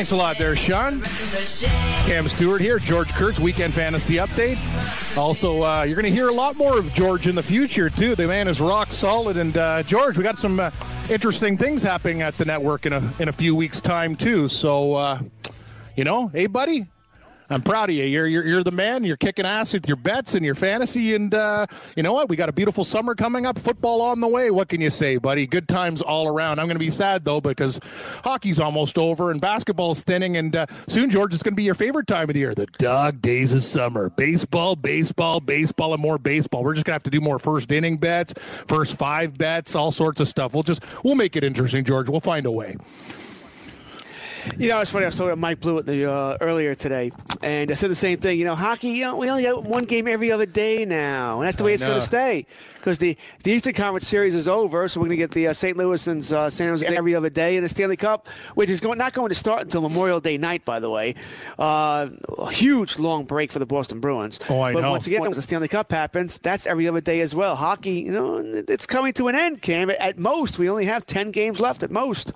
[0.00, 1.02] Thanks a lot there, Sean.
[1.02, 4.56] Cam Stewart here, George Kurtz, Weekend Fantasy Update.
[5.14, 8.14] Also, uh, you're going to hear a lot more of George in the future, too.
[8.14, 9.36] The man is rock solid.
[9.36, 10.70] And, uh, George, we got some uh,
[11.10, 14.48] interesting things happening at the network in a, in a few weeks' time, too.
[14.48, 15.20] So, uh,
[15.96, 16.86] you know, hey, buddy,
[17.50, 18.04] I'm proud of you.
[18.04, 19.02] You're, you're, you're the man.
[19.02, 21.16] You're kicking ass with your bets and your fantasy.
[21.16, 22.28] And uh, you know what?
[22.28, 23.58] We got a beautiful summer coming up.
[23.58, 24.52] Football on the way.
[24.52, 25.48] What can you say, buddy?
[25.48, 26.60] Good times all around.
[26.60, 27.80] I'm going to be sad, though, because
[28.22, 30.36] hockey's almost over and basketball's thinning.
[30.36, 32.66] And uh, soon, George, it's going to be your favorite time of the year the
[32.78, 34.10] dog days of summer.
[34.10, 36.62] Baseball, baseball, baseball, and more baseball.
[36.62, 39.90] We're just going to have to do more first inning bets, first five bets, all
[39.90, 40.54] sorts of stuff.
[40.54, 42.08] We'll just, we'll make it interesting, George.
[42.08, 42.76] We'll find a way.
[44.58, 45.04] You know, it's funny.
[45.04, 48.18] I was talking to Mike Blewett the, uh, earlier today, and I said the same
[48.18, 48.38] thing.
[48.38, 48.88] You know, hockey.
[48.88, 51.72] You know, we only got one game every other day now, and that's the way
[51.72, 52.46] I it's going to stay.
[52.74, 55.52] Because the, the Eastern Conference Series is over, so we're going to get the uh,
[55.52, 55.76] St.
[55.76, 58.96] Louis and uh, San Jose every other day, in the Stanley Cup, which is going,
[58.96, 61.14] not going to start until Memorial Day night, by the way.
[61.58, 64.40] Uh, a huge long break for the Boston Bruins.
[64.48, 64.92] Oh, I but know.
[64.92, 67.54] once again, when the Stanley Cup happens, that's every other day as well.
[67.54, 69.90] Hockey, you know, it's coming to an end, Cam.
[69.90, 71.82] At most, we only have ten games left.
[71.82, 72.32] At most.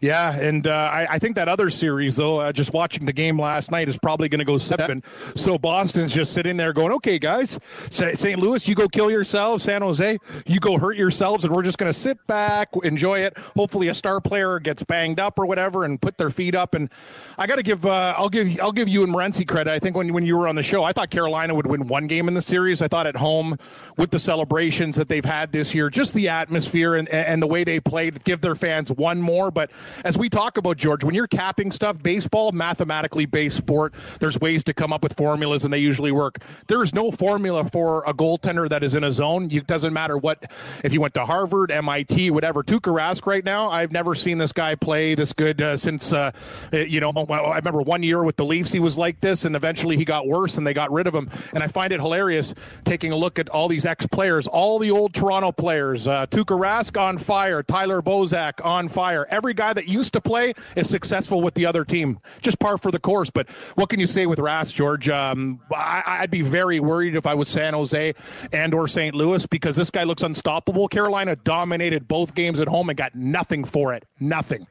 [0.00, 3.38] Yeah, and uh, I, I think that other series, though, uh, just watching the game
[3.38, 5.02] last night is probably going to go seven.
[5.34, 7.58] So Boston's just sitting there going, "Okay, guys,
[7.90, 8.38] St.
[8.38, 9.64] Louis, you go kill yourselves.
[9.64, 13.36] San Jose, you go hurt yourselves, and we're just going to sit back, enjoy it.
[13.56, 16.72] Hopefully, a star player gets banged up or whatever, and put their feet up.
[16.72, 16.88] And
[17.36, 19.70] I got to give, uh, I'll give, I'll give you and Morency credit.
[19.70, 22.06] I think when when you were on the show, I thought Carolina would win one
[22.06, 22.80] game in the series.
[22.80, 23.56] I thought at home
[23.98, 27.64] with the celebrations that they've had this year, just the atmosphere and and the way
[27.64, 29.50] they played, give their fans one more.
[29.50, 29.70] But
[30.04, 34.64] as we talk about George, when you're capping stuff, baseball, mathematically based sport, there's ways
[34.64, 36.38] to come up with formulas, and they usually work.
[36.66, 39.50] There's no formula for a goaltender that is in a zone.
[39.50, 40.44] It doesn't matter what
[40.84, 42.62] if you went to Harvard, MIT, whatever.
[42.62, 46.30] Tuukka Rask right now, I've never seen this guy play this good uh, since uh,
[46.72, 47.10] you know.
[47.10, 50.26] I remember one year with the Leafs, he was like this, and eventually he got
[50.26, 51.30] worse, and they got rid of him.
[51.52, 54.90] And I find it hilarious taking a look at all these ex players, all the
[54.90, 56.06] old Toronto players.
[56.06, 59.26] Uh, Tuukka Rask on fire, Tyler Bozak on fire.
[59.30, 62.18] Every guy that used to play is successful with the other team.
[62.40, 63.30] Just par for the course.
[63.30, 65.08] But what can you say with Rask, George?
[65.08, 68.14] Um, I, I'd be very worried if I was San Jose
[68.52, 69.14] and or St.
[69.14, 70.88] Louis because this guy looks unstoppable.
[70.88, 74.04] Carolina dominated both games at home and got nothing for it.
[74.18, 74.66] Nothing.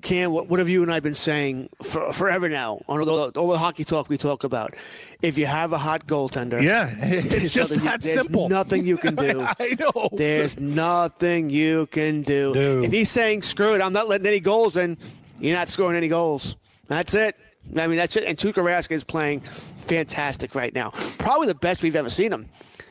[0.00, 3.40] Cam, what, what have you and I been saying for, forever now on all the,
[3.40, 4.74] all the hockey talk we talk about?
[5.20, 8.48] If you have a hot goaltender, Yeah, it's just nothing you- that there's simple.
[8.48, 9.40] Nothing you can do.
[9.60, 10.08] I know.
[10.12, 12.54] There's nothing you can do.
[12.54, 12.82] No.
[12.82, 14.96] If he's saying, screw it, I'm not letting any goals in,
[15.40, 16.56] you're not scoring any goals.
[16.88, 17.36] That's it.
[17.76, 18.24] I mean, that's it.
[18.24, 20.90] And Tuukka Rask is playing fantastic right now.
[21.18, 22.48] Probably the best we've ever seen him.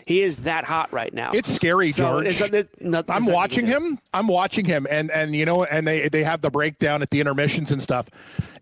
[0.08, 1.32] He is that hot right now.
[1.34, 2.38] It's scary, So George.
[2.40, 3.88] there's nothing- I'm watching you can do.
[3.92, 4.00] him.
[4.14, 7.20] I'm watching him, and and you know, and they they have the breakdown at the
[7.20, 8.10] intermissions and stuff.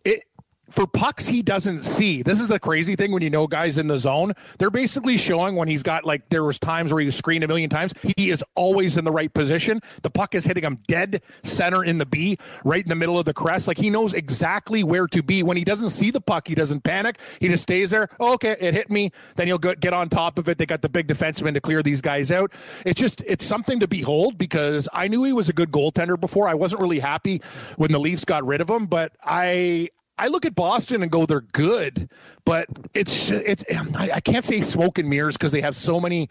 [0.05, 0.23] It
[0.69, 2.21] for pucks he doesn't see.
[2.21, 4.33] This is the crazy thing when you know guys in the zone.
[4.57, 7.47] They're basically showing when he's got like there was times where he was screened a
[7.47, 7.93] million times.
[8.17, 9.79] He is always in the right position.
[10.03, 13.25] The puck is hitting him dead center in the B, right in the middle of
[13.25, 13.67] the crest.
[13.67, 15.43] Like he knows exactly where to be.
[15.43, 17.19] When he doesn't see the puck, he doesn't panic.
[17.39, 18.07] He just stays there.
[18.19, 19.11] Oh, okay, it hit me.
[19.35, 20.57] Then he'll get on top of it.
[20.57, 22.51] They got the big defenseman to clear these guys out.
[22.85, 26.47] It's just it's something to behold because I knew he was a good goaltender before.
[26.47, 27.41] I wasn't really happy
[27.77, 31.25] when the Leafs got rid of him, but I I look at Boston and go,
[31.25, 32.09] they're good,
[32.45, 33.63] but it's it's
[33.95, 36.27] I can't say smoke and mirrors because they have so many,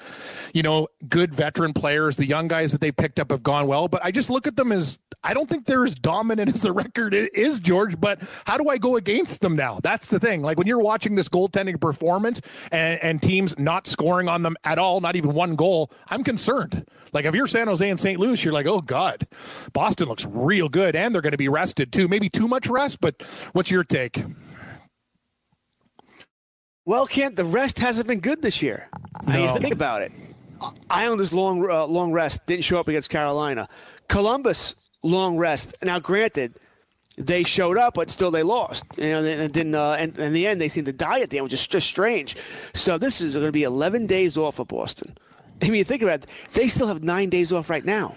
[0.53, 2.16] you know, good veteran players.
[2.16, 4.57] The young guys that they picked up have gone well, but I just look at
[4.57, 7.98] them as I don't think they're as dominant as the record is, George.
[7.98, 9.79] But how do I go against them now?
[9.83, 10.42] That's the thing.
[10.42, 14.79] Like when you're watching this goaltending performance and, and teams not scoring on them at
[14.79, 16.87] all, not even one goal, I'm concerned.
[17.12, 18.18] Like if you're San Jose and St.
[18.18, 19.27] Louis, you're like, oh God,
[19.72, 22.09] Boston looks real good, and they're going to be rested too.
[22.09, 23.22] Maybe too much rest, but
[23.53, 24.22] what's your take?
[26.84, 28.88] Well, Kent, the rest hasn't been good this year.
[29.26, 29.56] I mean, No.
[29.56, 30.12] think about it.
[30.90, 33.68] Islanders long uh, long rest didn't show up against Carolina.
[34.08, 35.74] Columbus long rest.
[35.84, 36.54] Now, granted,
[37.16, 38.84] they showed up, but still they lost.
[38.96, 39.74] You know, and didn't.
[39.74, 41.86] Uh, and in the end, they seemed to die at the end, which is just
[41.86, 42.36] strange.
[42.74, 45.16] So this is going to be 11 days off of Boston.
[45.62, 46.30] I mean, think about it.
[46.54, 48.16] They still have nine days off right now.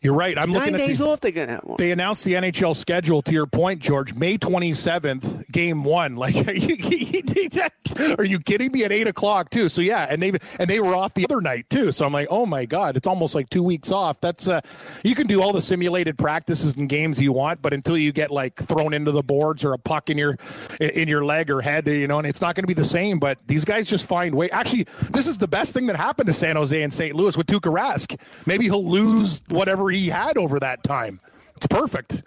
[0.00, 0.36] You're right.
[0.38, 1.20] I'm looking Nine at days the, off.
[1.20, 1.64] They're going to have.
[1.64, 1.76] One.
[1.78, 3.22] They announced the NHL schedule.
[3.22, 6.16] To your point, George, May 27th, Game One.
[6.26, 6.76] Like, are you,
[8.18, 8.84] are you kidding me?
[8.84, 9.68] At eight o'clock too.
[9.68, 11.92] So yeah, and they and they were off the other night too.
[11.92, 14.20] So I'm like, oh my god, it's almost like two weeks off.
[14.20, 14.60] That's uh,
[15.04, 18.30] you can do all the simulated practices and games you want, but until you get
[18.30, 20.36] like thrown into the boards or a puck in your
[20.80, 23.18] in your leg or head, you know, and it's not going to be the same.
[23.18, 24.50] But these guys just find way.
[24.50, 27.14] Actually, this is the best thing that happened to San Jose and St.
[27.14, 28.18] Louis with Tuukka Rask.
[28.46, 31.18] Maybe he'll lose whatever he had over that time.
[31.56, 32.22] It's perfect.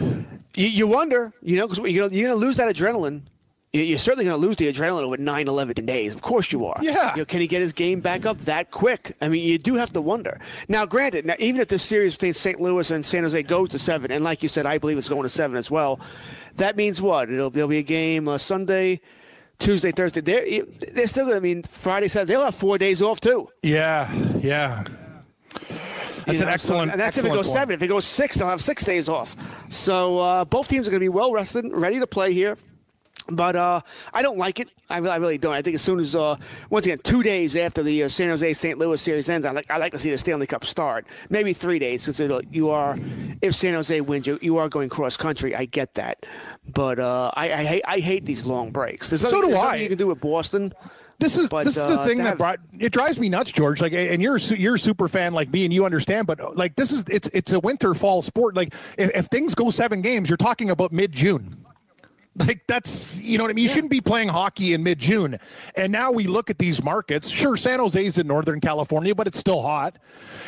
[0.00, 3.22] You, you wonder, you know, because you're going to lose that adrenaline.
[3.72, 6.14] You- You're certainly going to lose the adrenaline over 9, 11 days.
[6.14, 6.78] Of course you are.
[6.80, 7.10] Yeah.
[7.12, 9.16] You know, can he get his game back up that quick?
[9.20, 10.40] I mean, you do have to wonder.
[10.68, 12.60] Now, granted, now, even if this series between St.
[12.60, 15.24] Louis and San Jose goes to seven, and like you said, I believe it's going
[15.24, 15.98] to seven as well,
[16.56, 17.30] that means what?
[17.30, 19.00] It'll there'll be a game uh, Sunday,
[19.58, 20.20] Tuesday, Thursday.
[20.20, 22.34] They're, they're still going to I mean Friday, Saturday.
[22.34, 23.48] They'll have four days off too.
[23.60, 24.84] Yeah, yeah.
[26.26, 26.88] That's an know, excellent.
[26.88, 27.56] So, and that's if it goes point.
[27.58, 27.74] seven.
[27.74, 29.36] If it goes six, they'll have six days off.
[29.70, 32.56] So uh, both teams are going to be well rested, ready to play here.
[33.28, 33.80] But uh,
[34.12, 34.68] I don't like it.
[34.90, 35.54] I really, I really don't.
[35.54, 36.36] I think as soon as uh,
[36.68, 38.78] once again two days after the uh, San Jose St.
[38.78, 41.06] Louis series ends, I like I like to see the Stanley Cup start.
[41.30, 42.98] Maybe three days since it'll, you are
[43.40, 45.54] if San Jose wins, you, you are going cross country.
[45.54, 46.26] I get that,
[46.70, 49.08] but uh, I, I hate I hate these long breaks.
[49.08, 49.76] There's So do there's I.
[49.76, 50.74] you can do with Boston.
[51.18, 53.52] This is But, this is the uh, thing that have- brought it drives me nuts,
[53.52, 53.80] George.
[53.80, 56.26] Like, and you're you're a super fan like me, and you understand.
[56.26, 58.56] But like, this is it's it's a winter fall sport.
[58.56, 61.63] Like, if, if things go seven games, you're talking about mid June.
[62.36, 63.62] Like that's you know what I mean.
[63.62, 65.38] You shouldn't be playing hockey in mid June.
[65.76, 67.30] And now we look at these markets.
[67.30, 69.96] Sure, San Jose's in Northern California, but it's still hot.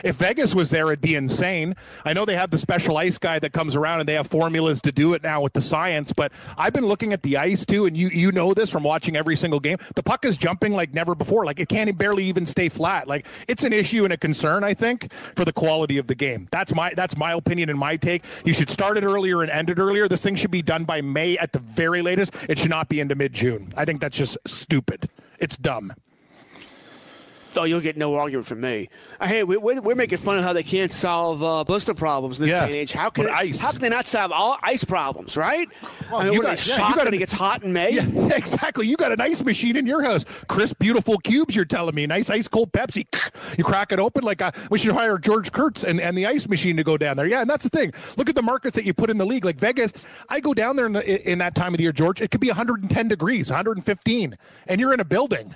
[0.04, 1.74] If Vegas was there, it'd be insane.
[2.04, 4.80] I know they have the special ice guy that comes around, and they have formulas
[4.82, 6.12] to do it now with the science.
[6.12, 9.16] But I've been looking at the ice too, and you you know this from watching
[9.16, 9.78] every single game.
[9.94, 11.44] The puck is jumping like never before.
[11.44, 13.06] Like it can't barely even stay flat.
[13.06, 16.48] Like it's an issue and a concern, I think, for the quality of the game.
[16.50, 18.24] That's my that's my opinion and my take.
[18.44, 20.08] You should start it earlier and end it earlier.
[20.08, 22.34] This thing should be done by May at the very latest.
[22.48, 23.72] It should not be into mid June.
[23.76, 25.08] I think that's just stupid.
[25.38, 25.92] It's dumb.
[27.56, 28.88] Oh, you'll get no argument from me.
[29.20, 32.38] Uh, hey, we, we're, we're making fun of how they can't solve uh, blister problems
[32.38, 32.92] in this Yeah, day and age.
[32.92, 33.60] How can ice.
[33.60, 35.36] how can they not solve all ice problems?
[35.36, 35.68] Right?
[36.12, 37.92] I mean, you got- they yeah, you got it gets hot in May.
[37.92, 38.02] Yeah,
[38.36, 38.86] exactly.
[38.86, 40.24] You got an ice machine in your house.
[40.48, 42.06] Crisp, beautiful cubes, you're telling me.
[42.06, 43.04] Nice ice cold Pepsi.
[43.56, 46.48] You crack it open like a, we should hire George Kurtz and, and the ice
[46.48, 47.26] machine to go down there.
[47.26, 47.92] Yeah, and that's the thing.
[48.16, 49.44] Look at the markets that you put in the league.
[49.44, 52.20] Like Vegas, I go down there in, the, in that time of the year, George,
[52.20, 54.34] it could be 110 degrees, 115,
[54.66, 55.54] and you're in a building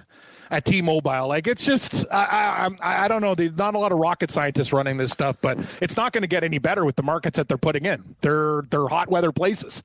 [0.50, 1.28] at T-Mobile.
[1.28, 3.34] Like it's just, I, I, I don't know.
[3.34, 6.28] There's not a lot of rocket scientists running this stuff, but it's not going to
[6.28, 8.16] get any better with the markets that they're putting in.
[8.20, 9.82] They're they're hot weather places.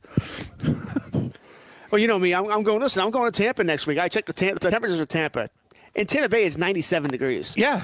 [1.91, 2.33] Well, you know me.
[2.33, 2.81] I'm, I'm going.
[2.81, 3.99] Listen, I'm going to Tampa next week.
[3.99, 5.49] I checked the, Tampa, the temperatures of Tampa.
[5.93, 7.55] In Tampa Bay, it's 97 degrees.
[7.55, 7.81] Yeah.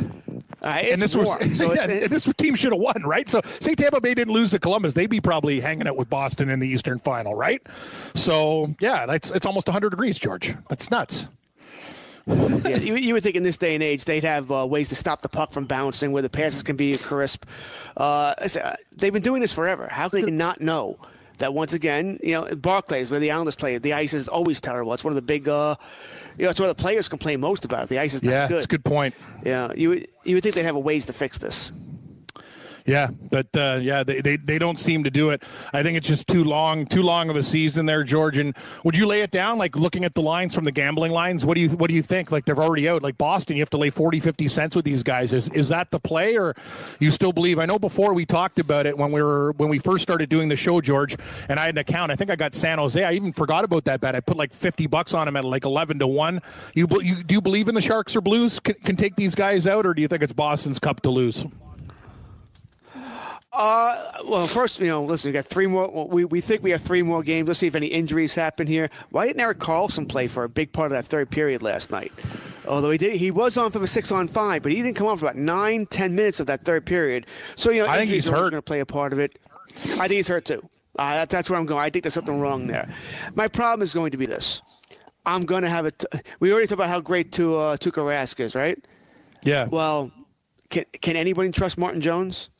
[0.63, 1.27] All right, and this warm.
[1.39, 3.29] was So yeah, this team should have won, right?
[3.29, 6.49] So say Tampa Bay didn't lose to Columbus, they'd be probably hanging out with Boston
[6.49, 7.61] in the Eastern Final, right?
[8.13, 10.55] So yeah, that's it's almost 100 degrees, George.
[10.69, 11.29] That's nuts.
[12.27, 14.95] yeah, you, you would think in this day and age they'd have uh, ways to
[14.95, 17.45] stop the puck from bouncing, where the passes can be crisp.
[17.97, 19.87] Uh, uh, they've been doing this forever.
[19.87, 20.97] How can they not know
[21.39, 21.53] that?
[21.53, 24.93] Once again, you know, Barclays, where the Islanders play, the ice is always terrible.
[24.93, 25.75] It's one of the big, uh,
[26.37, 27.83] you know, it's where the players complain most about.
[27.83, 27.89] It.
[27.89, 28.55] The ice is not Yeah, good.
[28.55, 29.15] that's a good point.
[29.43, 31.71] Yeah, you you would think they'd have a ways to fix this.
[32.85, 35.43] Yeah, but uh, yeah, they, they they don't seem to do it.
[35.73, 38.37] I think it's just too long, too long of a season there, George.
[38.37, 41.45] And would you lay it down, like looking at the lines from the gambling lines?
[41.45, 42.31] What do you what do you think?
[42.31, 43.03] Like they're already out.
[43.03, 45.31] Like Boston, you have to lay 40, 50 cents with these guys.
[45.33, 46.55] Is is that the play, or
[46.99, 47.59] you still believe?
[47.59, 50.49] I know before we talked about it when we were when we first started doing
[50.49, 51.15] the show, George,
[51.49, 52.11] and I had an account.
[52.11, 53.03] I think I got San Jose.
[53.03, 54.15] I even forgot about that bet.
[54.15, 56.41] I put like fifty bucks on them at like eleven to one.
[56.73, 59.67] You you do you believe in the Sharks or Blues can, can take these guys
[59.67, 61.45] out, or do you think it's Boston's cup to lose?
[63.53, 66.07] Uh, well, first, you know, listen, we got three more.
[66.07, 67.47] We, we think we have three more games.
[67.47, 68.89] Let's see if any injuries happen here.
[69.09, 72.13] Why didn't Erik Karlsson play for a big part of that third period last night?
[72.65, 75.07] Although he did, he was on for the six on five, but he didn't come
[75.07, 77.25] on for about nine, ten minutes of that third period.
[77.57, 78.51] So you know, I think he's hurt.
[78.51, 79.37] going to play a part of it.
[79.69, 80.61] I think he's hurt too.
[80.97, 81.81] Uh, that, that's where I'm going.
[81.83, 82.89] I think there's something wrong there.
[83.35, 84.61] My problem is going to be this.
[85.25, 86.05] I'm going to have it.
[86.39, 88.77] We already talked about how great Tu- uh, Tuukka Rask is, right?
[89.43, 89.67] Yeah.
[89.69, 90.11] Well,
[90.69, 92.50] can can anybody trust Martin Jones?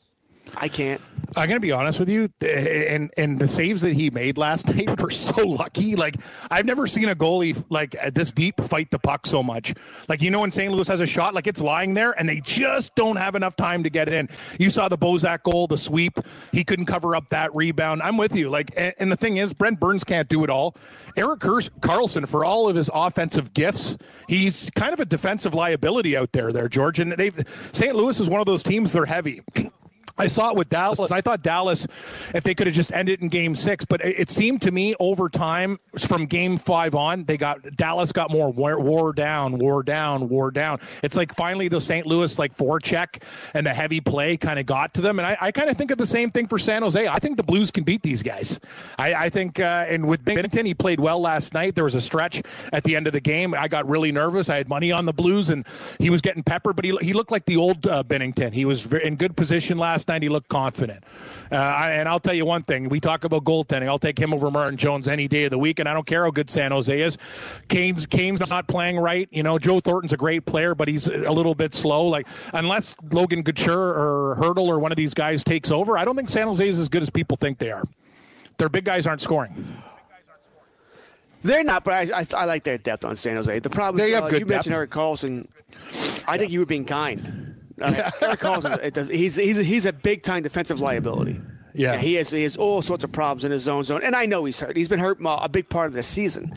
[0.56, 1.00] I can't.
[1.34, 5.00] I'm gonna be honest with you, and and the saves that he made last night
[5.00, 5.96] were so lucky.
[5.96, 6.16] Like
[6.50, 9.72] I've never seen a goalie like at this deep fight the puck so much.
[10.08, 10.70] Like you know when St.
[10.70, 13.82] Louis has a shot, like it's lying there, and they just don't have enough time
[13.82, 14.28] to get it in.
[14.58, 16.18] You saw the Bozak goal, the sweep.
[16.52, 18.02] He couldn't cover up that rebound.
[18.02, 18.50] I'm with you.
[18.50, 20.76] Like, and, the thing is, Brent Burns can't do it all.
[21.16, 23.96] Erik Karlsson, for all of his offensive gifts,
[24.28, 26.52] he's kind of a defensive liability out there.
[26.52, 27.14] There, George, and
[27.72, 27.94] St.
[27.94, 28.92] Louis is one of those teams.
[28.92, 29.42] They're heavy.
[30.22, 31.86] I saw it with Dallas, and I thought Dallas,
[32.32, 34.94] if they could have just ended in Game Six, but it, it seemed to me
[35.00, 40.28] over time, from Game Five on, they got Dallas got more wore, down, wore down,
[40.28, 40.78] wore down.
[41.02, 42.06] It's like finally the St.
[42.06, 43.22] Louis like forecheck
[43.54, 45.90] and the heavy play kind of got to them, and I, I kind of think
[45.90, 47.08] of the same thing for San Jose.
[47.08, 48.60] I think the Blues can beat these guys.
[48.98, 51.74] I, I think, uh, and with Binnington, he played well last night.
[51.74, 53.54] There was a stretch at the end of the game.
[53.54, 54.48] I got really nervous.
[54.48, 55.66] I had money on the Blues, and
[55.98, 58.52] he was getting peppered, but he he looked like the old uh, Binnington.
[58.52, 60.11] He was in good position last night.
[60.20, 61.04] He looked confident.
[61.50, 63.86] Uh, and I'll tell you one thing: we talk about goaltending.
[63.86, 66.24] I'll take him over Martin Jones any day of the week, and I don't care
[66.24, 67.16] how good San Jose is.
[67.68, 69.28] Kane's Kane's not playing right.
[69.30, 72.06] You know, Joe Thornton's a great player, but he's a little bit slow.
[72.08, 76.16] Like unless Logan Couture or Hertl or one of these guys takes over, I don't
[76.16, 77.84] think San Jose is as good as people think they are.
[78.58, 79.72] Their big guys aren't scoring.
[81.42, 83.58] They're not, but I, I, I like their depth on San Jose.
[83.58, 84.74] The problem is, They have uh, good you mentioned.
[84.74, 85.48] Erik Karlsson.
[86.28, 87.56] I think you were being kind.
[87.82, 88.40] Eric
[88.82, 91.40] it does- he's he's a, he's a big time defensive liability.
[91.74, 91.96] Yeah.
[91.96, 94.44] he has he has all sorts of problems in his own zone, and I know
[94.44, 94.76] he's hurt.
[94.76, 96.52] He's been hurt a big part of the season.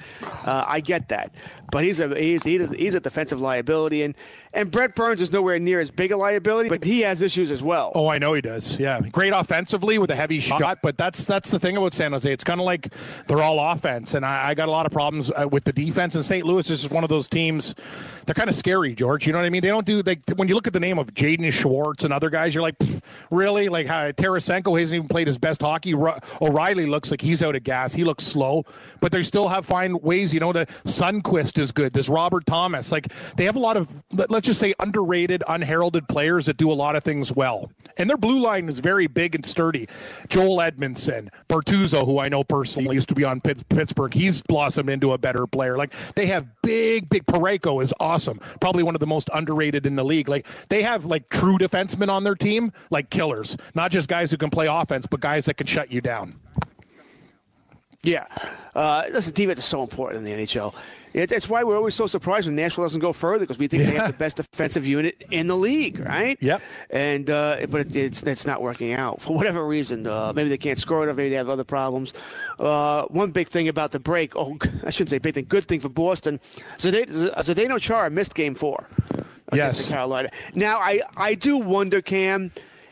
[0.45, 1.33] Uh, I get that,
[1.71, 4.13] but he's a he's he's a, he's a defensive liability, and
[4.55, 7.61] and Brett Burns is nowhere near as big a liability, but he has issues as
[7.61, 7.91] well.
[7.93, 8.79] Oh, I know he does.
[8.79, 12.31] Yeah, great offensively with a heavy shot, but that's that's the thing about San Jose.
[12.31, 12.93] It's kind of like
[13.27, 16.15] they're all offense, and I, I got a lot of problems uh, with the defense.
[16.15, 16.45] And St.
[16.45, 17.75] Louis is just one of those teams.
[18.25, 19.27] They're kind of scary, George.
[19.27, 19.61] You know what I mean?
[19.61, 22.29] They don't do like when you look at the name of Jaden Schwartz and other
[22.29, 22.75] guys, you're like,
[23.31, 23.69] really?
[23.69, 25.93] Like uh, Tarasenko hasn't even played his best hockey.
[25.93, 27.93] Ro- O'Reilly looks like he's out of gas.
[27.93, 28.63] He looks slow,
[29.01, 30.33] but they still have fine ways.
[30.33, 31.93] You know, the Sundqvist is good.
[31.93, 36.07] This Robert Thomas, like they have a lot of let, let's just say underrated, unheralded
[36.07, 37.71] players that do a lot of things well.
[37.97, 39.87] And their blue line is very big and sturdy.
[40.27, 44.91] Joel Edmundson, Bortuzzo, who I know personally used to be on Pitts, Pittsburgh, he's blossomed
[44.91, 45.77] into a better player.
[45.77, 47.25] Like they have big, big.
[47.25, 48.39] Parayko is awesome.
[48.61, 50.29] Probably one of the most underrated in the league.
[50.29, 54.37] Like they have like true defensemen on their team, like killers, not just guys who
[54.37, 56.35] can play offense, but guys that can shut you down.
[58.03, 58.27] Yeah.
[58.75, 60.75] Uh, listen, defense is so important in the NHL.
[61.15, 63.83] It, that's why we're always so surprised when Nashville doesn't go further because we think
[63.85, 66.37] they have the best defensive unit in the league, right?
[66.41, 66.61] Yep.
[66.89, 70.05] And uh, but it, it's it's not working out for whatever reason.
[70.05, 71.15] Uh, maybe they can't score enough.
[71.15, 72.11] Maybe they have other problems.
[72.59, 74.35] Uh, one big thing about the break.
[74.35, 75.45] Oh, I shouldn't say big thing.
[75.47, 76.39] Good thing for Boston.
[76.79, 77.05] Zdeno
[77.37, 78.85] Zdeno Chara missed Game Four.
[79.53, 79.91] against Yes.
[79.91, 80.29] Carolina.
[80.53, 82.51] Now I I do wonder, Cam,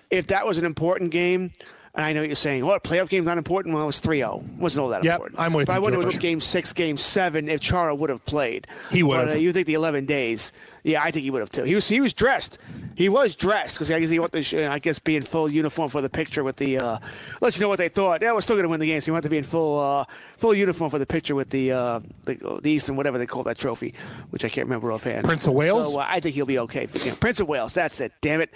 [0.10, 1.52] if that was an important game.
[1.96, 2.66] And I know what you're saying.
[2.66, 3.76] Well, playoff game's not important.
[3.76, 4.58] Well, it was 3-0.
[4.58, 5.40] Wasn't all that Yep, important.
[5.40, 6.16] I'm with but you, I wonder George.
[6.16, 8.66] if game six, game seven, if Chara would have played.
[8.92, 10.52] He would uh, you think the 11 days?
[10.84, 11.64] Yeah, I think he would have too.
[11.64, 12.60] He was he was dressed.
[12.96, 15.90] He was dressed because I guess he wanted to, I guess be in full uniform
[15.90, 16.78] for the picture with the.
[16.78, 17.00] Uh,
[17.42, 18.22] let you know what they thought.
[18.22, 19.00] Yeah, we're still going to win the game.
[19.00, 21.72] So he wanted to be in full uh, full uniform for the picture with the
[21.72, 23.94] uh, the, the Eastern whatever they call that trophy,
[24.30, 25.26] which I can't remember offhand.
[25.26, 25.94] Prince of Wales?
[25.94, 27.74] So uh, I think he'll be okay for yeah, Prince of Wales.
[27.74, 28.12] That's it.
[28.20, 28.54] Damn it.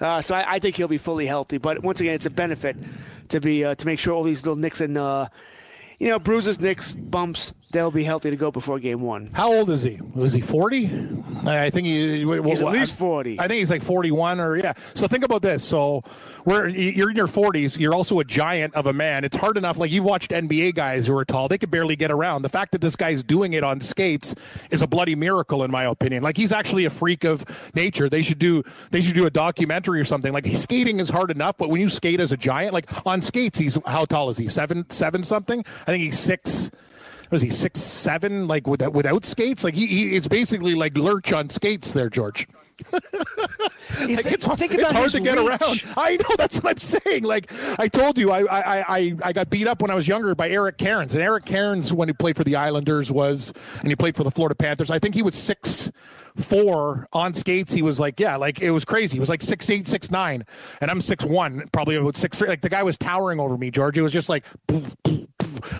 [0.00, 1.58] Uh, so I, I think he'll be fully healthy.
[1.58, 2.76] But once again, it's a benefit
[3.28, 5.28] to be uh, to make sure all these little nicks and uh,
[6.00, 9.28] you know bruises, nicks, bumps, they'll be healthy to go before game one.
[9.32, 10.00] How old is he?
[10.14, 10.86] Was he 40?
[11.46, 13.38] I think he, He's at least 40.
[13.38, 14.72] I think he's like 41 or yeah.
[14.94, 15.62] So think about this.
[15.62, 16.02] So
[16.44, 17.78] we're you're in your 40s.
[17.78, 19.24] You're also a giant of a man.
[19.24, 19.78] It's hard enough.
[19.78, 21.48] Like you've watched NBA guys who are tall.
[21.48, 22.42] They could barely get around.
[22.42, 24.34] The fact that this guy's doing it on skates
[24.70, 26.22] is a bloody miracle in my opinion.
[26.22, 28.08] Like he's actually a freak of nature.
[28.08, 30.32] They should do they should do a documentary or something.
[30.32, 33.58] Like skating is hard enough, but when you skate as a giant, like on skates,
[33.58, 34.48] he's how tall is he?
[34.48, 35.64] Seven seven something?
[35.86, 36.70] I think he's six
[37.30, 39.64] was he six seven like without without skates?
[39.64, 42.46] Like he, he it's basically like lurch on skates there george.
[44.00, 45.46] Like, it's, think it's hard his to get reach.
[45.46, 45.94] around.
[45.96, 47.24] I know that's what i'm saying.
[47.24, 50.34] Like i told you I, I i i got beat up when i was younger
[50.34, 51.12] by eric cairns.
[51.12, 54.30] And eric cairns when he played for the islanders was and he played for the
[54.30, 55.92] florida panthers i think he was six
[56.36, 57.72] four on skates.
[57.72, 59.16] He was like yeah like it was crazy.
[59.16, 60.42] He was like six eight six nine.
[60.80, 62.48] And i'm six one probably about six three.
[62.48, 63.98] Like the guy was towering over me george.
[63.98, 65.26] It was just like poof, poof,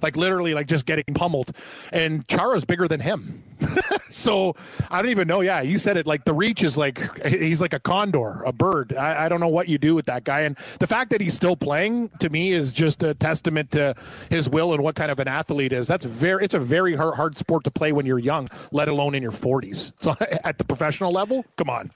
[0.02, 1.52] like literally like just getting pummeled
[1.92, 3.42] and chara's bigger than him
[4.08, 4.54] so
[4.90, 5.40] I don't even know.
[5.40, 6.06] Yeah, you said it.
[6.06, 8.94] Like the reach is like he's like a condor, a bird.
[8.94, 10.40] I, I don't know what you do with that guy.
[10.40, 13.94] And the fact that he's still playing to me is just a testament to
[14.30, 15.88] his will and what kind of an athlete is.
[15.88, 16.44] That's very.
[16.44, 19.32] It's a very hard, hard sport to play when you're young, let alone in your
[19.32, 19.92] 40s.
[19.96, 21.90] So at the professional level, come on.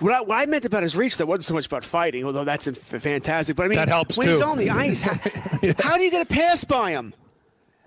[0.00, 2.44] What I, what I meant about his reach, that wasn't so much about fighting, although
[2.44, 2.66] that's
[2.98, 3.54] fantastic.
[3.56, 5.14] But I mean, That helps, when he's on the ice, how,
[5.78, 7.12] how do you get a pass by him?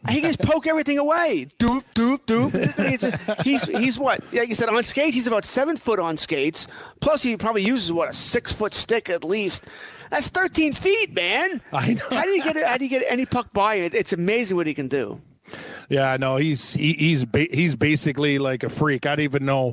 [0.09, 1.47] He can just poke everything away.
[1.59, 2.53] Doop, doop, doop.
[2.79, 4.21] I mean, it's a- he's he's what?
[4.33, 6.67] Like you said, on skates, he's about seven foot on skates.
[6.99, 9.65] Plus, he probably uses what a six foot stick at least.
[10.11, 11.61] That's thirteen feet, man.
[11.71, 12.03] I know.
[12.09, 12.65] How do you get it?
[12.67, 13.75] How do you get any puck by?
[13.75, 15.21] It, it's amazing what he can do.
[15.89, 19.05] Yeah, no, he's he, he's ba- he's basically like a freak.
[19.05, 19.71] I don't even know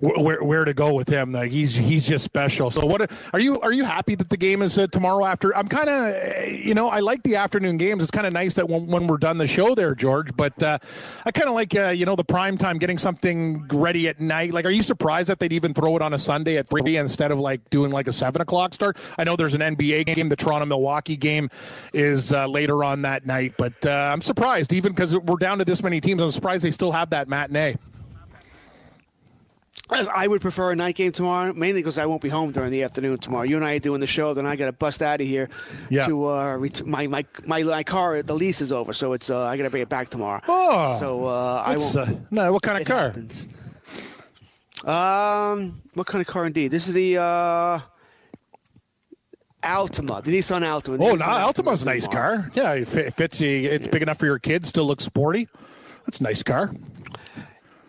[0.00, 1.32] wh- where where to go with him.
[1.32, 2.70] Like he's he's just special.
[2.70, 5.54] So what are you are you happy that the game is uh, tomorrow after?
[5.56, 8.02] I'm kind of you know I like the afternoon games.
[8.02, 10.36] It's kind of nice that when, when we're done the show there, George.
[10.36, 10.78] But uh,
[11.24, 14.52] I kind of like uh, you know the prime time getting something ready at night.
[14.52, 17.30] Like, are you surprised that they'd even throw it on a Sunday at three instead
[17.30, 18.96] of like doing like a seven o'clock start?
[19.18, 20.28] I know there's an NBA game.
[20.28, 21.48] The Toronto Milwaukee game
[21.92, 25.64] is uh, later on that night, but uh, I'm surprised even because we're down to
[25.64, 26.20] this many teams.
[26.20, 27.76] I'm surprised they still have that matinee.
[29.90, 32.70] As I would prefer a night game tomorrow, mainly because I won't be home during
[32.70, 33.44] the afternoon tomorrow.
[33.44, 35.48] You and I are doing the show, then I got to bust out of here.
[35.88, 36.04] Yeah.
[36.04, 39.44] To uh, ret- my, my my my car, the lease is over, so it's uh,
[39.44, 40.42] I got to bring it back tomorrow.
[40.46, 41.96] Oh, so uh, I won't.
[41.96, 43.04] uh, no, what kind of car?
[43.04, 43.48] happens.
[44.84, 46.70] Um, what kind of car indeed?
[46.70, 47.80] This is the uh,
[49.62, 50.98] Altima, the Nissan Altima.
[50.98, 52.50] The Oh, Nissan Altima Altima's a nice car.
[52.54, 53.48] Yeah, it fits you.
[53.48, 54.68] It's big enough for your kids.
[54.68, 55.48] Still looks sporty.
[56.06, 56.72] That's a nice car.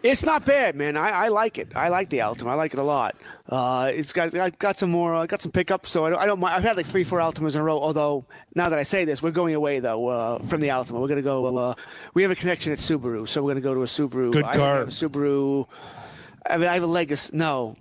[0.02, 0.96] It's not bad, man.
[0.96, 1.74] I, I like it.
[1.76, 2.48] I like the Altima.
[2.48, 3.16] I like it a lot.
[3.50, 5.14] Uh, it's got I got some more.
[5.14, 6.56] Uh, got some pickups, so I don't, I don't mind.
[6.56, 7.78] I've had like three, four Altimas in a row.
[7.80, 8.24] Although
[8.56, 11.02] now that I say this, we're going away though uh, from the Altima.
[11.02, 11.58] We're gonna go.
[11.58, 11.74] Uh,
[12.14, 14.32] we have a connection at Subaru, so we're gonna go to a Subaru.
[14.32, 14.78] Good I car.
[14.80, 15.68] have a Subaru.
[16.50, 17.32] I, mean, I have a Legacy.
[17.36, 17.76] No,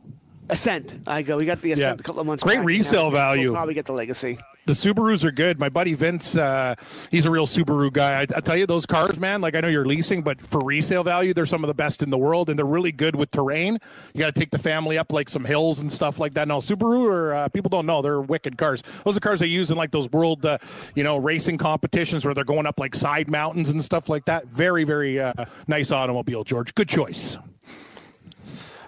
[0.51, 0.95] Ascent.
[1.07, 1.37] I go.
[1.37, 2.01] We got the Ascent Yeah.
[2.01, 2.43] a couple of months.
[2.43, 2.67] Great back.
[2.67, 3.49] resale Now value.
[3.49, 4.39] We'll probably get the Legacy.
[4.67, 5.59] The Subarus are good.
[5.59, 6.75] My buddy Vince, uh,
[7.11, 8.19] he's a real Subaru guy.
[8.21, 9.41] I, I tell you, those cars, man.
[9.41, 12.11] Like I know you're leasing, but for resale value, they're some of the best in
[12.11, 13.79] the world, and they're really good with terrain.
[14.13, 16.49] You got to take the family up like some hills and stuff like that.
[16.49, 18.83] No, Subaru or uh, people don't know they're wicked cars.
[19.07, 20.59] Those are cars they use in like those world, uh,
[20.95, 24.49] you know, racing competitions where they're going up like side mountains and stuff like that.
[24.49, 25.33] Very, very uh,
[25.67, 26.75] nice automobile, George.
[26.75, 27.39] Good choice.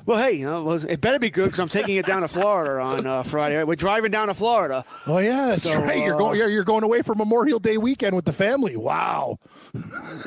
[0.07, 2.81] Well, hey, you know, it better be good because I'm taking it down to Florida
[2.83, 3.63] on uh, Friday.
[3.65, 4.85] We're driving down to Florida.
[5.07, 5.99] Oh yeah, that's So, right.
[6.05, 6.39] You're uh, going.
[6.39, 8.77] You're, you're going away for Memorial Day weekend with the family.
[8.77, 9.39] Wow.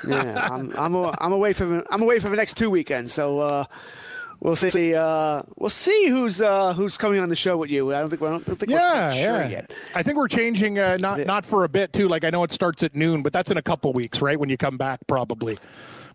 [0.07, 3.11] Yeah, I'm I'm, a, I'm away for I'm away for the next two weekends.
[3.13, 3.65] So uh,
[4.39, 4.93] We'll see.
[4.93, 7.95] Uh, we'll see who's uh, who's coming on the show with you.
[7.95, 8.21] I don't think.
[8.21, 9.47] I don't think Yeah, we're sure yeah.
[9.47, 9.73] yet.
[9.95, 12.09] I think we're changing uh, not not for a bit too.
[12.09, 14.37] Like I know it starts at noon, but that's in a couple weeks, right?
[14.37, 15.57] When you come back, probably.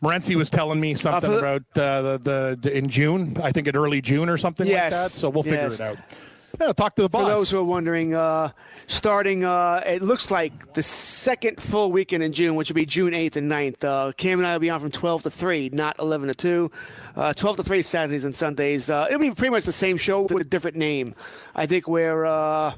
[0.02, 3.36] Morency was telling me something for the- about uh, the, the in June.
[3.42, 5.10] I think in early June or something Yes, like that.
[5.10, 5.80] So we'll figure yes.
[5.80, 5.96] it out.
[6.60, 7.24] Yeah, talk to the boss.
[7.24, 8.50] For those who are wondering, uh,
[8.86, 13.12] starting, uh, it looks like the second full weekend in June, which will be June
[13.12, 13.84] 8th and 9th.
[13.84, 16.70] Uh, Cam and I will be on from 12 to 3, not 11 to 2.
[17.16, 18.88] Uh, 12 to 3 Saturdays and Sundays.
[18.88, 21.14] Uh, it'll be pretty much the same show with a different name.
[21.54, 22.72] I think we're uh,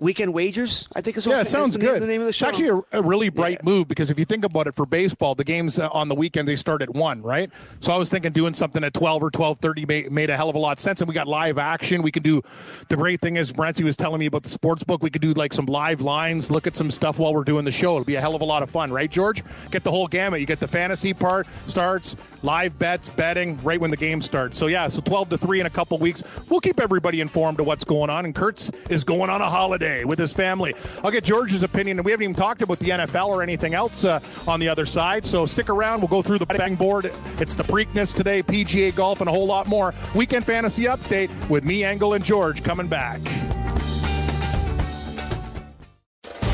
[0.00, 1.94] Weekend Wagers, I think is yeah, it sounds good.
[1.94, 2.48] Name, the name of the show.
[2.48, 5.34] It's actually a, a really bright move because if you think about it, for baseball,
[5.34, 7.50] the games uh, on the weekend they start at one, right?
[7.80, 10.50] So I was thinking doing something at twelve or twelve thirty made, made a hell
[10.50, 12.02] of a lot of sense, and we got live action.
[12.02, 12.42] We can do.
[12.88, 15.02] The great thing is, Brentsy was telling me about the sports book.
[15.02, 17.70] We could do like some live lines, look at some stuff while we're doing the
[17.70, 17.94] show.
[17.94, 19.42] It'll be a hell of a lot of fun, right, George?
[19.70, 20.40] Get the whole gamut.
[20.40, 24.58] You get the fantasy part starts, live bets, betting right when the game starts.
[24.58, 26.22] So yeah, so twelve to three in a couple weeks.
[26.50, 28.24] We'll keep everybody informed of what's going on.
[28.26, 30.74] And Kurtz is going on a holiday with his family.
[31.04, 34.04] I'll get George's opinion, and we haven't even talked about the NFL or anything else
[34.04, 35.24] uh, on the other side.
[35.24, 36.00] So stick around.
[36.00, 37.12] We'll go through the betting board.
[37.38, 39.94] It's the Preakness today, PGA golf, and a whole lot more.
[40.14, 43.20] Weekend fantasy update with me, Engel, and George coming back.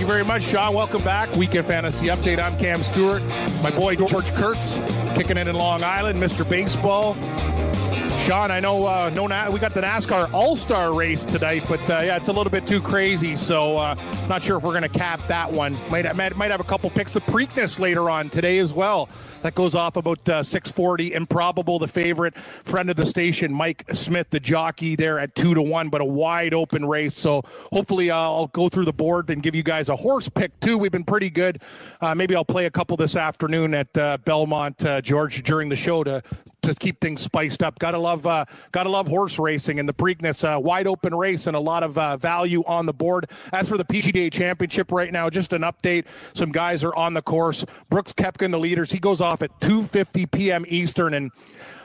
[0.00, 0.72] Thank you very much, Sean.
[0.72, 1.30] Welcome back.
[1.36, 2.42] Weekend Fantasy Update.
[2.42, 3.22] I'm Cam Stewart.
[3.62, 4.80] My boy George Kurtz
[5.14, 6.48] kicking it in Long Island, Mr.
[6.48, 7.12] Baseball.
[8.20, 12.02] Sean, I know uh, no, we got the NASCAR All Star race tonight, but uh,
[12.04, 13.34] yeah, it's a little bit too crazy.
[13.34, 13.94] So uh,
[14.28, 15.72] not sure if we're going to cap that one.
[15.90, 19.08] Might, might might have a couple picks to Preakness later on today as well.
[19.42, 21.14] That goes off about uh, 640.
[21.14, 25.62] Improbable, the favorite friend of the station, Mike Smith, the jockey, there at two to
[25.62, 27.14] one, but a wide open race.
[27.14, 27.40] So
[27.72, 30.76] hopefully uh, I'll go through the board and give you guys a horse pick too.
[30.76, 31.62] We've been pretty good.
[32.02, 35.76] Uh, maybe I'll play a couple this afternoon at uh, Belmont, uh, George, during the
[35.76, 36.22] show to
[36.70, 37.78] to keep things spiced up.
[37.78, 41.56] Gotta love, uh, gotta love horse racing and the Preakness, uh, wide open race and
[41.56, 43.30] a lot of uh, value on the board.
[43.52, 46.06] As for the PGA Championship right now, just an update.
[46.36, 47.64] Some guys are on the course.
[47.88, 50.64] Brooks Koepka, the leaders, he goes off at 2:50 p.m.
[50.68, 51.30] Eastern and.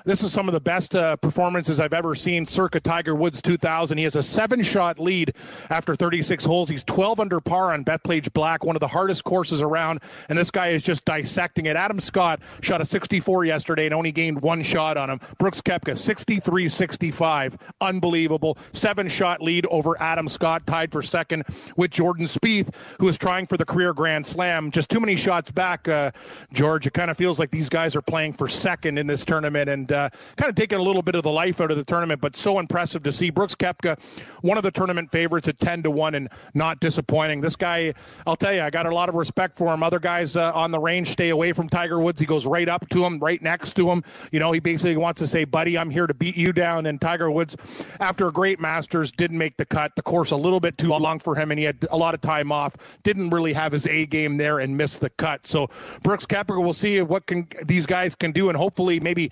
[0.06, 3.98] This is some of the best uh, performances I've ever seen circa Tiger Woods 2000.
[3.98, 5.34] He has a seven shot lead
[5.72, 6.70] after 36 holes.
[6.70, 10.04] He's 12 under par on Bethpage Black, one of the hardest courses around.
[10.30, 11.76] And this guy is just dissecting it.
[11.76, 15.20] Adam Scott shot a 64 yesterday and only gained one shot on him.
[15.40, 17.58] Brooks Koepka, 63 65.
[17.82, 18.60] Unbelievable.
[18.74, 21.46] Seven shot lead over Adam Scott, tied for second
[21.78, 24.70] with Jordan Spieth, who is trying for the career Grand Slam.
[24.70, 26.12] Just too many shots back, uh,
[26.54, 26.86] George.
[26.86, 29.95] It kind of feels like these guys are playing for second in this tournament and
[29.96, 32.36] uh, kind of taking a little bit of the life out of the tournament, but
[32.36, 33.30] so impressive to see.
[33.30, 34.00] Brooks Koepka,
[34.42, 37.42] one of the tournament favorites at 10 to 1 and not disappointing.
[37.42, 37.94] This guy,
[38.28, 39.84] I'll tell you, I got a lot of respect for him.
[39.84, 42.20] Other guys uh, on the range stay away from Tiger Woods.
[42.20, 44.04] He goes right up to him, right next to him.
[44.32, 46.86] You know, he basically wants to say, buddy, I'm here to beat you down.
[46.86, 47.56] And Tiger Woods,
[48.00, 49.96] after a great Masters, didn't make the cut.
[49.96, 52.22] The course a little bit too long for him, and he had a lot of
[52.22, 52.98] time off.
[53.04, 55.46] Didn't really have his A game there and missed the cut.
[55.46, 55.70] So
[56.04, 59.32] Brooks Koepka, we'll see what can these guys can do, and hopefully maybe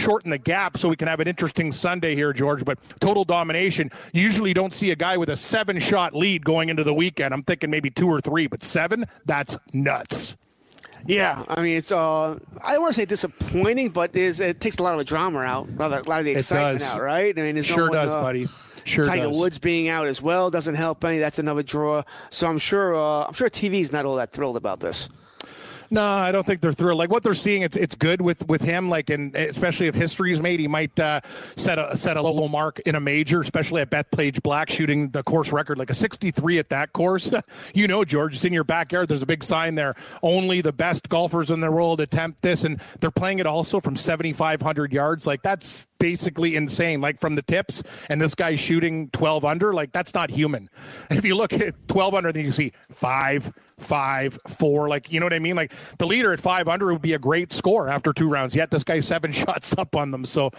[0.00, 2.64] shorten the gap so we can have an interesting Sunday here, George.
[2.64, 3.90] But total domination.
[4.12, 7.34] You usually don't see a guy with a seven shot lead going into the weekend.
[7.34, 10.36] I'm thinking maybe two or three, but seven, that's nuts.
[11.06, 14.76] Yeah, I mean it's uh I don't want to say disappointing, but there's it takes
[14.76, 17.00] a lot of the drama out, a lot of, a lot of the excitement out,
[17.00, 17.38] right?
[17.38, 18.46] I mean, no Sure one, does, uh, buddy.
[18.84, 19.38] Sure Tiger does.
[19.38, 21.18] Woods being out as well doesn't help any.
[21.18, 22.02] That's another draw.
[22.28, 25.08] So I'm sure uh, I'm sure TV's not all that thrilled about this.
[25.92, 26.98] No, I don't think they're thrilled.
[26.98, 28.88] Like what they're seeing, it's it's good with with him.
[28.88, 31.20] Like, and especially if history is made, he might uh,
[31.56, 35.24] set a set a low mark in a major, especially at Bethpage Black, shooting the
[35.24, 37.32] course record like a 63 at that course.
[37.74, 39.08] you know, George, it's in your backyard.
[39.08, 39.94] There's a big sign there.
[40.22, 43.96] Only the best golfers in the world attempt this, and they're playing it also from
[43.96, 45.26] 7,500 yards.
[45.26, 47.00] Like that's basically insane.
[47.00, 49.72] Like from the tips, and this guy's shooting 12 under.
[49.72, 50.68] Like that's not human.
[51.20, 54.88] If you look at 12 under, then you see five, five, four.
[54.88, 55.56] Like, you know what I mean?
[55.56, 58.54] Like the leader at five under would be a great score after two rounds.
[58.54, 60.24] Yet this guy seven shots up on them.
[60.24, 60.50] So,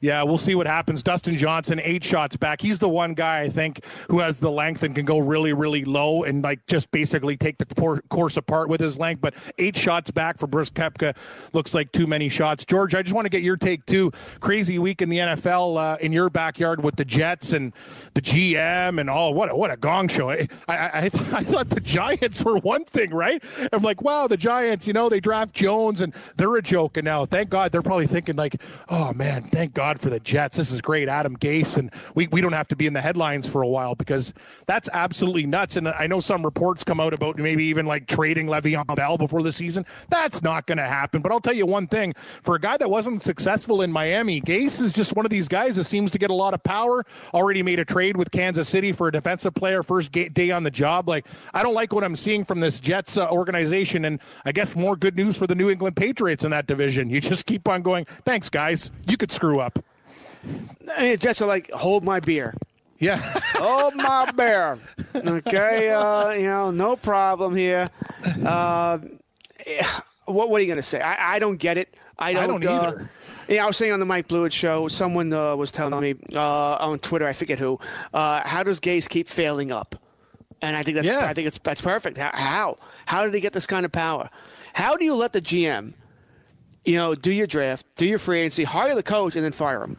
[0.00, 1.02] yeah, we'll see what happens.
[1.02, 2.60] Dustin Johnson, eight shots back.
[2.60, 5.84] He's the one guy I think who has the length and can go really, really
[5.84, 9.20] low and like just basically take the course apart with his length.
[9.20, 11.16] But eight shots back for Brooks Koepka
[11.52, 12.64] looks like too many shots.
[12.64, 14.10] George, I just want to get your take too.
[14.40, 17.72] Crazy week in the NFL uh, in your backyard with the Jets and
[18.14, 19.34] the GM and all.
[19.34, 20.30] What a, what a gong show!
[20.30, 23.42] I I, I, I thought the Giants were one thing, right?
[23.72, 24.86] I'm like, wow, the Giants.
[24.86, 26.96] You know, they draft Jones and they're a joke.
[26.96, 30.58] And now, thank God, they're probably thinking like, oh man, thank God for the Jets.
[30.58, 33.48] This is great, Adam Gase, and we we don't have to be in the headlines
[33.48, 34.34] for a while because
[34.66, 35.76] that's absolutely nuts.
[35.76, 39.42] And I know some reports come out about maybe even like trading Le'Veon Bell before
[39.42, 39.86] the season.
[40.10, 41.22] That's not going to happen.
[41.22, 42.12] But I'll tell you one thing:
[42.42, 45.76] for a guy that wasn't successful in Miami, Gase is just one of these guys
[45.76, 47.04] that seems to get a lot of power.
[47.32, 50.70] Already made a trade with Kansas City for a defensive player, first day on the
[50.70, 51.08] job.
[51.08, 54.74] Like I don't like what I'm seeing from this Jets uh, organization, and I guess
[54.74, 57.08] more good news for the New England Patriots in that division.
[57.10, 58.04] You just keep on going.
[58.24, 58.90] Thanks, guys.
[59.08, 59.77] You could screw up.
[60.96, 62.54] I mean, Jets are like, hold my beer.
[62.98, 63.18] Yeah.
[63.54, 64.78] hold my beer.
[65.14, 67.88] Okay, uh, you know, no problem here.
[68.44, 68.98] Uh,
[70.26, 71.00] what, what are you going to say?
[71.00, 71.94] I, I don't get it.
[72.18, 73.10] I don't, don't uh, either.
[73.48, 76.76] yeah, I was saying on the Mike Blewett show, someone uh, was telling me uh,
[76.80, 77.78] on Twitter, I forget who,
[78.12, 79.94] uh, how does Gase keep failing up?
[80.60, 81.24] And I think that's Yeah.
[81.24, 82.18] I think it's that's perfect.
[82.18, 84.28] How, how how did he get this kind of power?
[84.72, 85.94] How do you let the GM,
[86.84, 89.84] you know, do your draft, do your free agency, hire the coach, and then fire
[89.84, 89.96] him?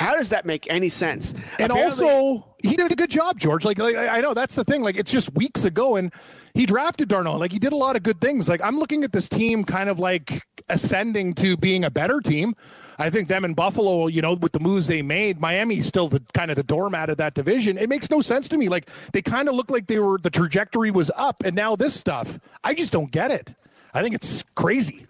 [0.00, 1.34] How does that make any sense?
[1.58, 3.66] And Apparently- also, he did a good job, George.
[3.66, 4.82] Like, like I know that's the thing.
[4.82, 6.10] Like, it's just weeks ago, and
[6.54, 7.38] he drafted Darnold.
[7.38, 8.48] Like, he did a lot of good things.
[8.48, 12.54] Like, I'm looking at this team kind of like ascending to being a better team.
[12.98, 16.22] I think them in Buffalo, you know, with the moves they made, Miami's still the
[16.32, 17.76] kind of the doormat of that division.
[17.76, 18.70] It makes no sense to me.
[18.70, 21.92] Like, they kind of look like they were the trajectory was up, and now this
[21.92, 22.38] stuff.
[22.64, 23.54] I just don't get it.
[23.92, 25.04] I think it's crazy.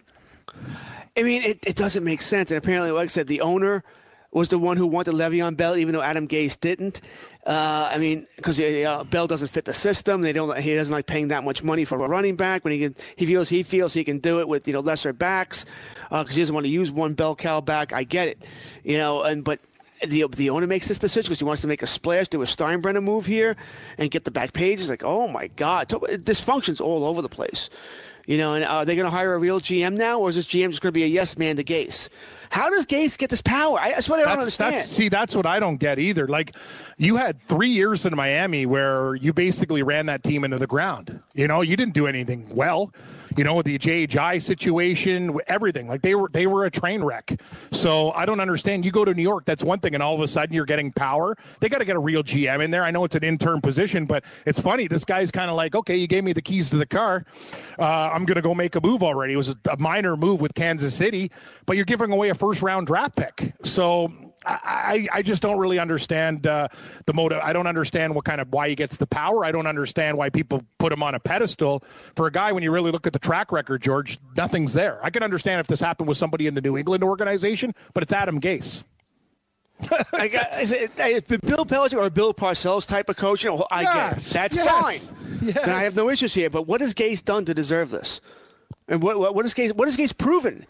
[1.17, 2.51] I mean, it, it doesn't make sense.
[2.51, 3.83] And apparently, like I said, the owner
[4.31, 7.01] was the one who wanted Le'Veon Bell, even though Adam Gase didn't.
[7.45, 10.21] Uh, I mean, because uh, Bell doesn't fit the system.
[10.21, 10.55] They don't.
[10.57, 13.25] He doesn't like paying that much money for a running back when he can, he
[13.25, 15.65] feels he feels he can do it with you know lesser backs
[16.09, 17.93] because he doesn't want to use one bell cow back.
[17.93, 18.41] I get it,
[18.83, 19.59] you know, and but.
[20.03, 22.45] The, the owner makes this decision because he wants to make a splash, do a
[22.45, 23.55] Steinbrenner move here,
[23.99, 24.89] and get the back pages.
[24.89, 27.69] Like, oh my God, dysfunction's all over the place.
[28.31, 30.37] You know, and uh, are they going to hire a real GM now, or is
[30.37, 32.07] this GM just going to be a yes man to Gase?
[32.49, 33.77] How does Gase get this power?
[33.77, 34.75] I, that's what I don't understand.
[34.75, 36.29] that's see, that's what I don't get either.
[36.29, 36.55] Like,
[36.97, 41.21] you had three years in Miami where you basically ran that team into the ground.
[41.35, 42.93] You know, you didn't do anything well.
[43.37, 47.03] You know, with the Jay Ajayi situation, everything like they were they were a train
[47.03, 47.39] wreck.
[47.71, 48.83] So I don't understand.
[48.83, 50.91] You go to New York, that's one thing, and all of a sudden you're getting
[50.91, 51.35] power.
[51.59, 52.83] They got to get a real GM in there.
[52.83, 54.87] I know it's an intern position, but it's funny.
[54.87, 57.23] This guy's kind of like, okay, you gave me the keys to the car.
[57.79, 59.33] Uh, I'm to go make a move already.
[59.33, 61.31] It was a minor move with Kansas City,
[61.65, 63.53] but you're giving away a first round draft pick.
[63.63, 64.11] So
[64.45, 66.67] I, I just don't really understand uh,
[67.05, 67.39] the motive.
[67.43, 69.45] I don't understand what kind of why he gets the power.
[69.45, 71.83] I don't understand why people put him on a pedestal.
[72.15, 75.03] For a guy, when you really look at the track record, George, nothing's there.
[75.03, 78.13] I can understand if this happened with somebody in the New England organization, but it's
[78.13, 78.83] Adam Gase.
[80.13, 83.83] I got, is if Bill Belichick or Bill Parcells type of coach, you know, I
[83.83, 84.23] get it.
[84.23, 85.39] That's yes, fine.
[85.41, 85.65] yes.
[85.65, 86.49] Then I have no issues here.
[86.49, 88.21] But what has Gase done to deserve this?
[88.87, 89.73] And what what, what is Gase?
[89.73, 90.65] What has Gase proven?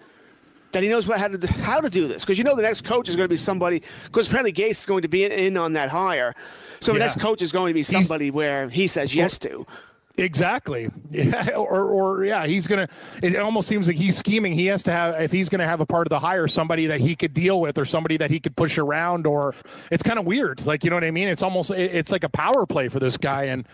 [0.74, 2.62] That he knows what, how to do, how to do this because you know the
[2.62, 5.32] next coach is going to be somebody because apparently Gase is going to be in,
[5.32, 6.34] in on that hire,
[6.80, 9.66] so the next coach is going to be somebody where he says yes to.
[10.18, 10.90] Exactly.
[11.10, 12.88] Yeah, or, or yeah, he's gonna.
[13.24, 14.54] It almost seems like he's scheming.
[14.54, 17.00] He has to have if he's gonna have a part of the hire, somebody that
[17.00, 19.26] he could deal with, or somebody that he could push around.
[19.26, 19.56] Or
[19.90, 20.66] it's kind of weird.
[20.66, 21.28] Like you know what I mean?
[21.30, 23.66] It's almost it- it's like a power play for this guy, and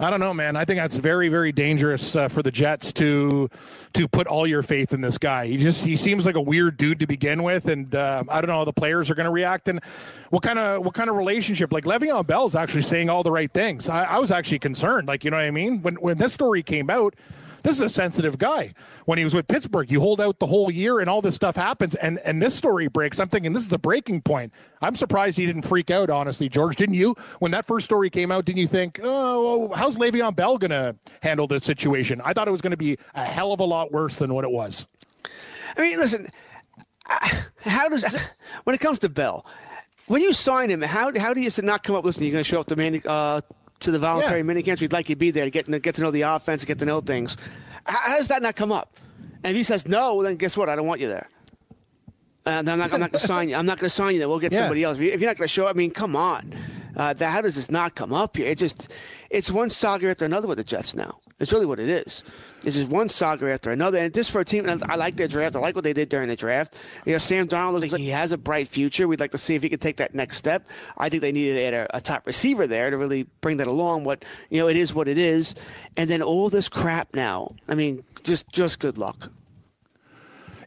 [0.00, 0.56] I don't know, man.
[0.56, 3.50] I think that's very very dangerous uh, for the Jets to
[3.92, 5.46] to put all your faith in this guy.
[5.46, 8.48] He just he seems like a weird dude to begin with, and uh, I don't
[8.48, 9.84] know how the players are going to react and
[10.30, 11.70] what kind of what kind of relationship.
[11.70, 13.90] Like Le'Veon Bell's actually saying all the right things.
[13.90, 15.06] I, I was actually concerned.
[15.06, 15.82] Like you know what I mean?
[15.82, 17.14] When when this story came out.
[17.62, 18.74] This is a sensitive guy.
[19.04, 21.56] When he was with Pittsburgh, you hold out the whole year, and all this stuff
[21.56, 23.18] happens, and and this story breaks.
[23.18, 24.52] I'm thinking this is the breaking point.
[24.82, 26.10] I'm surprised he didn't freak out.
[26.10, 27.14] Honestly, George, didn't you?
[27.38, 30.96] When that first story came out, didn't you think, oh, how's Le'Veon Bell going to
[31.22, 32.20] handle this situation?
[32.24, 34.44] I thought it was going to be a hell of a lot worse than what
[34.44, 34.86] it was.
[35.76, 36.28] I mean, listen,
[37.64, 38.16] how does
[38.64, 39.44] when it comes to Bell,
[40.06, 42.04] when you sign him, how how do you not come up?
[42.04, 43.40] Listen, you're going to show up mani- uh,
[43.80, 44.44] to the voluntary Yeah.
[44.46, 44.80] minicamps.
[44.80, 46.78] We'd like you to be there to get to get to know the offense, get
[46.78, 47.36] to know things.
[47.84, 48.96] How, how does that not come up?
[49.42, 50.68] And if he says no, then guess what?
[50.68, 51.28] I don't want you there.
[52.46, 53.56] And I'm not, I'm not going to sign you.
[53.56, 54.28] I'm not going to sign you there.
[54.28, 54.60] We'll get Yeah.
[54.60, 54.98] somebody else.
[54.98, 56.52] If you're not going to show up, I mean, come on.
[56.96, 58.46] Uh, that, how does this not come up here?
[58.46, 58.92] It just,
[59.30, 61.18] it's one saga after another with the Jets now.
[61.40, 62.22] It's really what it is.
[62.62, 63.98] It's just one saga after another.
[63.98, 65.56] And just for a team, I like their draft.
[65.56, 66.76] I like what they did during the draft.
[67.06, 69.08] You know, Sam Darnold looks like he has a bright future.
[69.08, 70.68] We'd like to see if he can take that next step.
[70.98, 73.66] I think they needed to add a, a top receiver there to really bring that
[73.66, 74.04] along.
[74.04, 75.54] But you know, it is what it is.
[75.96, 77.54] And then all this crap now.
[77.66, 79.32] I mean, just just good luck.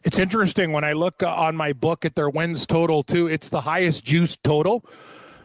[0.02, 3.28] It's interesting when I look on my book at their wins total too.
[3.28, 4.84] It's the highest juice total.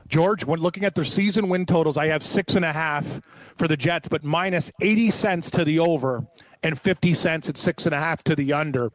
[0.10, 3.22] George, when looking at their season win totals, I have six and a half
[3.56, 6.28] for the Jets, but minus eighty cents to the over
[6.64, 8.90] and fifty cents at six and a half to the under.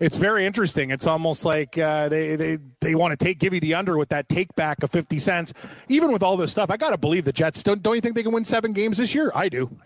[0.00, 0.90] It's very interesting.
[0.90, 4.08] It's almost like uh, they they they want to take give you the under with
[4.10, 5.52] that take back of fifty cents.
[5.88, 7.62] Even with all this stuff, I got to believe the Jets.
[7.62, 9.32] Don't don't you think they can win seven games this year?
[9.34, 9.76] I do.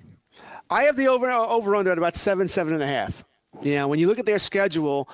[0.68, 3.24] I have the over over under at about seven, seven and a half.
[3.62, 5.09] You know, when you look at their schedule,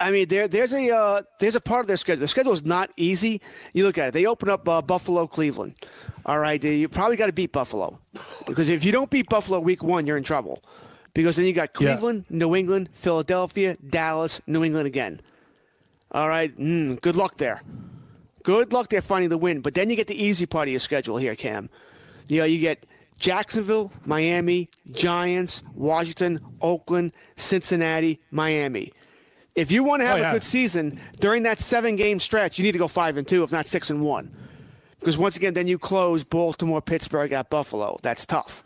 [0.00, 2.20] I mean, there there's a uh, there's a part of their schedule.
[2.20, 3.40] The schedule is not easy.
[3.74, 5.74] You look at it; they open up uh, Buffalo, Cleveland.
[6.26, 7.98] All right, you probably got to beat Buffalo
[8.46, 10.62] because if you don't beat Buffalo week one, you're in trouble.
[11.12, 11.94] Because then you got Yeah.
[11.94, 15.20] Cleveland, New England, Philadelphia, Dallas, New England again.
[16.12, 17.62] All right, mm, good luck there.
[18.42, 19.60] Good luck there finding the win.
[19.60, 21.68] But then you get the easy part of your schedule here, Cam.
[22.28, 22.86] You know, you get
[23.18, 28.92] Jacksonville, Miami, Giants, Washington, Oakland, Cincinnati, Miami.
[29.60, 30.30] If you want to have Oh, yeah.
[30.30, 33.42] a good season during that seven game stretch, you need to go five and two,
[33.42, 34.30] if not six and one.
[34.98, 37.98] Because once again, then you close Baltimore, Pittsburgh at Buffalo.
[38.02, 38.62] That's tough.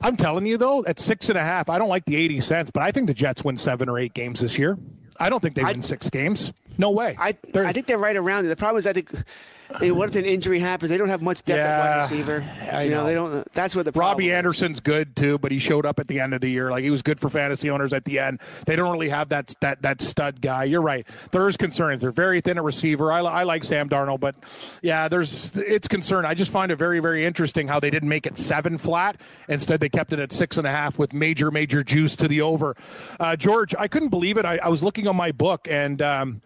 [0.00, 2.70] I'm telling you though, at six and a half, I don't like the eighty cents,
[2.70, 4.78] but I think the Jets win seven or eight games this year.
[5.18, 6.52] I don't think they I- win six games.
[6.78, 7.16] No way.
[7.18, 8.48] I I think they're right around it.
[8.48, 9.22] The problem is, I think, I
[9.68, 10.90] what if an injury happens?
[10.90, 12.44] They don't have much depth at Yeah, wide receiver.
[12.72, 13.06] I you know, know.
[13.06, 13.52] they don't.
[13.52, 14.34] That's what the problem Robbie is.
[14.34, 16.70] Anderson's good too, but he showed up at the end of the year.
[16.70, 18.40] Like he was good for fantasy owners at the end.
[18.66, 20.64] They don't really have that that that stud guy.
[20.64, 21.06] You're right.
[21.32, 21.98] There is concern.
[21.98, 23.12] They're very thin at receiver.
[23.12, 24.36] I, I like Sam Darnold, but
[24.82, 26.24] yeah, there's it's concern.
[26.24, 29.20] I just find it very very interesting how they didn't make it seven flat.
[29.48, 32.40] Instead, they kept it at six and a half with major major juice to the
[32.40, 32.74] over.
[33.20, 34.44] Uh, George, I couldn't believe it.
[34.46, 36.00] I, I was looking on my book and.
[36.00, 36.40] Um,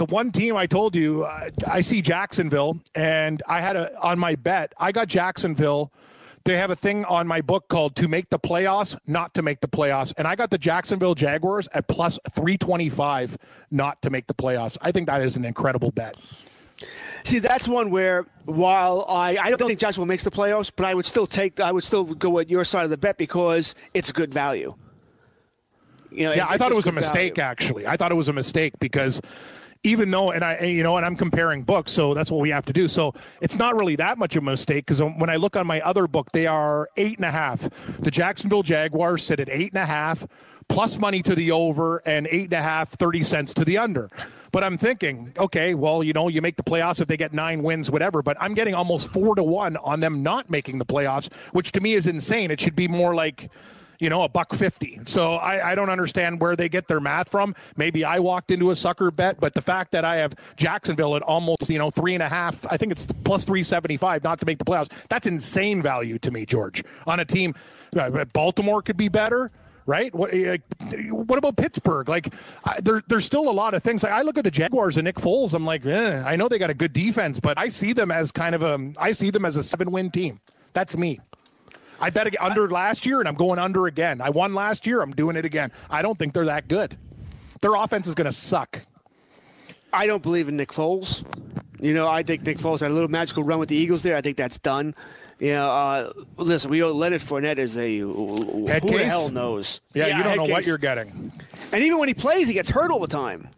[0.00, 4.18] the one team I told you, uh, I see Jacksonville, and I had a on
[4.18, 4.72] my bet.
[4.78, 5.92] I got Jacksonville.
[6.46, 9.60] They have a thing on my book called "To Make the Playoffs, Not to Make
[9.60, 13.36] the Playoffs," and I got the Jacksonville Jaguars at plus three twenty five,
[13.70, 14.78] not to make the playoffs.
[14.80, 16.16] I think that is an incredible bet.
[17.24, 20.94] See, that's one where while I, I don't think Jacksonville makes the playoffs, but I
[20.94, 24.12] would still take I would still go with your side of the bet because it's
[24.12, 24.74] good value.
[26.10, 27.36] You know, Yeah, I thought it was a mistake.
[27.36, 27.50] value.
[27.50, 29.20] Actually, I thought it was a mistake because
[29.82, 32.66] even though, and I, you know, and I'm comparing books, so that's what we have
[32.66, 32.86] to do.
[32.86, 35.80] So it's not really that much of a mistake because when I look on my
[35.80, 37.68] other book, they are eight and a half.
[37.98, 40.26] The Jacksonville Jaguars sit at eight and a half.
[40.68, 44.08] Plus money to the over and eight and a half, 30 cents to the under.
[44.52, 47.64] But I'm thinking, okay, well, you know, you make the playoffs if they get nine
[47.64, 48.22] wins, whatever.
[48.22, 51.80] But I'm getting almost four to one on them not making the playoffs, which to
[51.80, 52.52] me is insane.
[52.52, 53.50] It should be more like,
[54.00, 54.98] you know, a buck fifty.
[55.04, 57.54] So I, I don't understand where they get their math from.
[57.76, 61.22] Maybe I walked into a sucker bet, but the fact that I have Jacksonville at
[61.22, 64.40] almost, you know, three and a half, I think it's plus three seventy five not
[64.40, 64.90] to make the playoffs.
[65.08, 66.82] That's insane value to me, George.
[67.06, 67.54] On a team,
[67.96, 69.50] uh, Baltimore could be better.
[69.86, 70.14] Right?
[70.14, 70.32] What?
[70.32, 70.58] uh,
[71.10, 72.08] What about Pittsburgh?
[72.08, 72.32] Like,
[72.64, 74.04] I, there, there's still a lot of things.
[74.04, 75.52] Like, I look at the Jaguars and Nick Foles.
[75.52, 78.30] I'm like, eh, I know they got a good defense, but I see them as
[78.30, 80.38] kind of a, I see them as a seven win team.
[80.74, 81.18] That's me.
[82.00, 84.20] I bet under last year, and I'm going under again.
[84.20, 85.02] I won last year.
[85.02, 85.70] I'm doing it again.
[85.90, 86.96] I don't think they're that good.
[87.60, 88.80] Their offense is going to suck.
[89.92, 91.24] I don't believe in Nick Foles.
[91.78, 94.16] You know, I think Nick Foles had a little magical run with the Eagles there.
[94.16, 94.94] I think that's done.
[95.38, 99.80] You know, uh, listen, we know Leonard Fournette is a Head who the hell knows?
[99.94, 101.32] Yeah, you don't know what you're getting.
[101.72, 103.48] And even when he plays, he gets hurt all the time.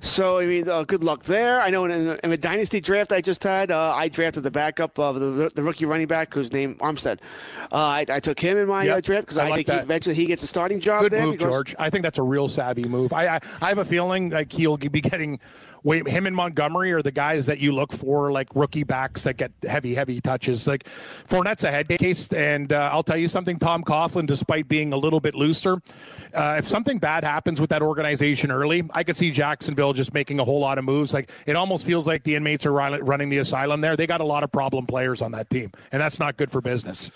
[0.00, 1.60] So I mean, uh, good luck there.
[1.60, 4.50] I know in, in, in a dynasty draft I just had, uh, I drafted the
[4.50, 7.20] backup of the, the rookie running back whose name Armstead.
[7.70, 9.78] Uh, I, I took him in my Yep, uh, draft because I I, like think
[9.78, 11.26] he, eventually he gets a starting job Good there.
[11.26, 11.74] move, because- George.
[11.78, 13.12] I think that's a real savvy move.
[13.12, 15.38] I, I I have a feeling like he'll be getting.
[15.82, 19.36] Wait, him and Montgomery are the guys that you look for, like rookie backs that
[19.36, 20.66] get heavy, heavy touches.
[20.66, 23.58] Like Fournette's a head case, and uh, I'll tell you something.
[23.58, 25.80] Tom Coughlin, despite being a little bit looser,
[26.34, 30.38] uh, if something bad happens with that organization early, I could see Jacksonville just making
[30.38, 31.14] a whole lot of moves.
[31.14, 33.96] Like it almost feels like the inmates are running the asylum there.
[33.96, 36.60] They got a lot of problem players on that team, and that's not good for
[36.60, 37.10] business.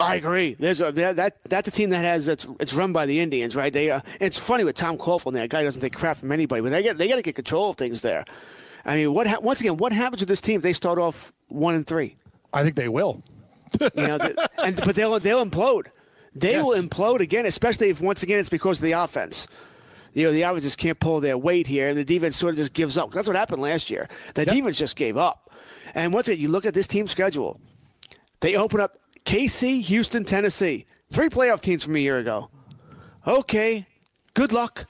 [0.00, 0.54] I agree.
[0.58, 3.54] There's a that, that that's a team that has it's, it's run by the Indians,
[3.54, 3.72] right?
[3.72, 5.34] They uh, it's funny with Tom Coughlin.
[5.34, 7.70] That guy doesn't take crap from anybody, but they get they got to get control
[7.70, 8.24] of things there.
[8.84, 11.32] I mean, what ha- once again, what happens to this team if they start off
[11.48, 12.16] one and three?
[12.52, 13.22] I think they will.
[13.80, 14.18] You know,
[14.64, 15.86] and but they'll they'll implode.
[16.34, 16.64] They Yes.
[16.64, 19.46] will implode again, especially if once again it's because of the offense.
[20.12, 22.58] You know, the offense just can't pull their weight here, and the defense sort of
[22.58, 23.12] just gives up.
[23.12, 24.08] That's what happened last year.
[24.34, 25.50] The defense just gave up.
[25.94, 27.60] And once again, you look at this team schedule.
[28.40, 30.86] They open up KC, Houston, Tennessee.
[31.12, 32.50] three playoff teams from a year ago.
[33.26, 33.86] Okay,
[34.34, 34.86] good luck.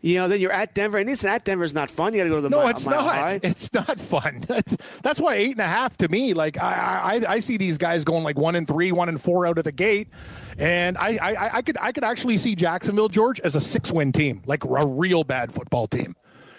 [0.00, 2.12] You know, then you're at Denver, and listen, at Denver is not fun.
[2.12, 3.14] You got to go to the No, mile, it's mile not.
[3.16, 3.40] high.
[3.42, 4.44] It's not fun.
[4.48, 6.34] That's, that's why eight and a half to me.
[6.34, 9.44] Like I, I, I see these guys going like one and three, one and four
[9.44, 10.08] out of the gate,
[10.56, 14.42] and I, I, I could, I could actually see Jacksonville, George, as a six-win team,
[14.46, 16.14] like a real bad football team.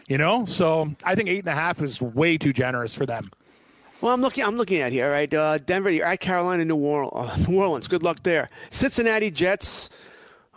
[0.10, 3.30] You know, so I think eight and a half is way too generous for them.
[4.02, 4.44] Well, I'm looking.
[4.46, 5.32] I'm looking at here, right?
[5.34, 7.12] Uh, Denver, you're at Carolina, New Orleans.
[7.32, 7.88] Uh, New Orleans.
[7.88, 8.50] Good luck there.
[8.70, 9.90] Cincinnati Jets.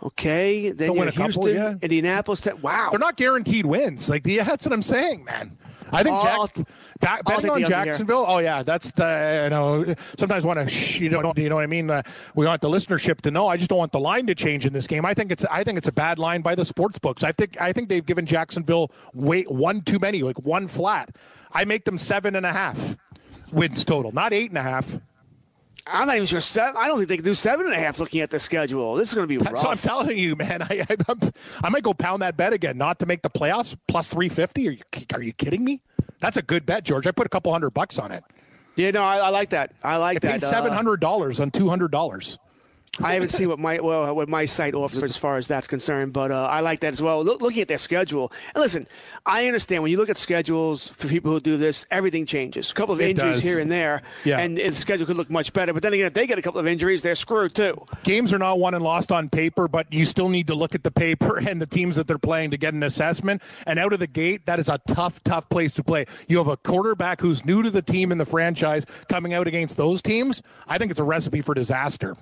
[0.01, 1.75] Okay, then They'll you're a couple, yeah.
[1.81, 2.41] Indianapolis.
[2.41, 4.09] Te- wow, They're not guaranteed wins.
[4.09, 5.57] Like the, that's what I'm saying, man.
[5.93, 6.55] I think Oh, Jack,
[6.99, 7.85] ba- betting on the under here.
[7.85, 8.25] Jacksonville.
[8.27, 9.93] Oh yeah, that's the you know.
[10.17, 11.89] Sometimes want to sh- you know you know what I mean.
[11.89, 12.01] Uh,
[12.35, 13.47] we want the listenership to know.
[13.47, 15.05] I just don't want the line to change in this game.
[15.05, 17.23] I think it's I think it's a bad line by the sports books.
[17.23, 21.15] I think I think they've given Jacksonville way one too many, like one flat.
[21.53, 22.97] I make them seven and a half
[23.53, 24.99] wins total, not eight and a half.
[25.85, 26.39] I'm not even sure.
[26.39, 27.99] Seven, I don't think they can do seven and a half.
[27.99, 30.61] Looking at the schedule, this is going to be That's what I'm telling you, man.
[30.69, 31.15] I, I,
[31.63, 34.67] I might go pound that bet again, not to make the playoffs plus three fifty.
[34.69, 34.81] Are you
[35.13, 35.81] are you kidding me?
[36.19, 37.05] That's a good bet, George.
[37.05, 38.23] I put a couple hundred bucks on it.
[38.75, 39.73] Yeah, no, I, I like that.
[39.83, 40.43] I like I paid that.
[40.43, 42.37] Uh, seven hundred dollars on two hundred dollars.
[43.01, 46.13] I haven't seen what my well what my site offers as far as that's concerned,
[46.13, 47.23] but uh, I like that as well.
[47.23, 48.85] Look, looking at their schedule, and listen,
[49.25, 52.69] I understand when you look at schedules for people who do this, everything changes.
[52.69, 53.43] A couple of It injuries does.
[53.43, 54.37] here and there, Yeah.
[54.39, 55.73] and the schedule could look much better.
[55.73, 57.83] But then again, if they get a couple of injuries, they're screwed too.
[58.03, 60.83] Games are not won and lost on paper, but you still need to look at
[60.83, 63.41] the paper and the teams that they're playing to get an assessment.
[63.65, 66.05] And out of the gate, that is a tough, tough place to play.
[66.27, 69.77] You have a quarterback who's new to the team in the franchise coming out against
[69.77, 70.43] those teams.
[70.67, 72.15] I think it's a recipe for disaster.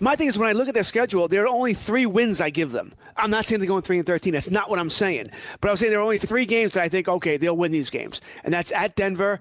[0.00, 2.50] My thing is when I look at their schedule, there are only three wins I
[2.50, 2.92] give them.
[3.16, 4.32] I'm not saying they're going three and thirteen.
[4.32, 5.28] That's not what I'm saying.
[5.60, 7.90] But I'm saying there are only three games that I think okay they'll win these
[7.90, 9.40] games, and that's at Denver,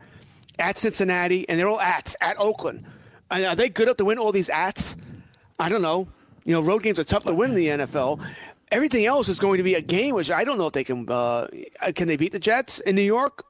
[0.60, 2.86] at Cincinnati, and they're all at at Oakland.
[3.32, 4.96] And are they good enough to win all these ats?
[5.60, 6.08] I don't know.
[6.46, 8.24] You know, road games are tough to win in the NFL.
[8.72, 11.10] Everything else is going to be a game which I don't know if they can.
[11.10, 11.48] Uh,
[11.96, 13.46] can they beat the Jets in New York?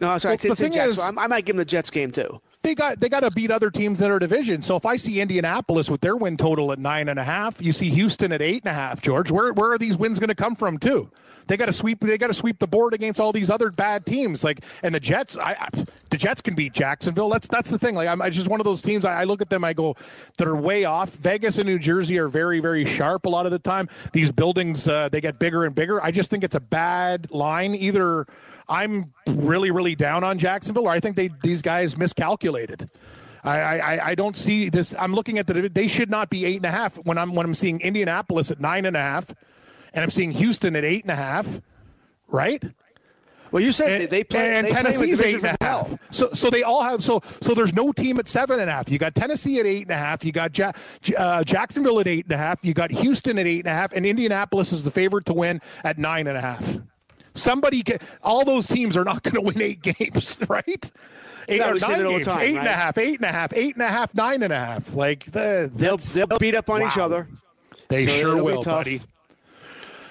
[0.00, 1.90] No, sorry, Well, the thing Jets, is- so I I might give them the Jets
[1.90, 2.40] game too.
[2.66, 4.60] They got they got to beat other teams in their division.
[4.60, 7.72] So if I see Indianapolis with their win total at nine and a half, you
[7.72, 9.00] see Houston at eight and a half.
[9.00, 11.10] George, where where are these wins going to come from too?
[11.46, 12.00] They got to sweep.
[12.00, 14.42] They got to sweep the board against all these other bad teams.
[14.42, 15.68] Like and the Jets, I, I
[16.10, 17.28] the Jets can beat Jacksonville.
[17.28, 17.94] That's that's the thing.
[17.94, 19.04] Like I'm I just one of those teams.
[19.04, 19.62] I, I look at them.
[19.64, 19.94] I go,
[20.36, 21.14] they're way off.
[21.14, 23.88] Vegas and New Jersey are very very sharp a lot of the time.
[24.12, 26.02] These buildings uh, they get bigger and bigger.
[26.02, 27.76] I just think it's a bad line.
[27.76, 28.26] Either
[28.68, 32.88] I'm really really down on Jacksonville, or I think they these guys miscalculated.
[33.44, 34.92] I, I, I don't see this.
[34.98, 35.68] I'm looking at the.
[35.68, 38.58] They should not be eight and a half when I'm when I'm seeing Indianapolis at
[38.58, 39.32] nine and a half,
[39.94, 41.60] and I'm seeing Houston at eight and a half,
[42.26, 42.62] right?
[43.52, 45.96] Well, you said And, they, play and they Tennessee's eight divisions and a half.
[46.10, 48.90] So so they all have so so there's no team at seven and a half.
[48.90, 50.24] You got Tennessee at eight and a half.
[50.24, 50.72] You got ja-
[51.16, 52.64] uh, Jacksonville at eight and a half.
[52.64, 55.60] You got Houston at eight and a half, and Indianapolis is the favorite to win
[55.84, 56.78] at nine and a half.
[57.36, 57.98] Somebody can.
[58.22, 60.90] All those teams are not going to win eight games, right?
[61.48, 62.26] Eight No, or nine that all the games.
[62.26, 62.76] time, Eight and a right?
[62.76, 62.98] half.
[62.98, 63.52] Eight and a half.
[63.54, 64.14] Eight and a half.
[64.14, 64.94] Nine and a half.
[64.94, 67.28] Like the, They'll they'll beat up on each other.
[67.88, 68.64] They So sure tough.
[68.84, 69.00] buddy.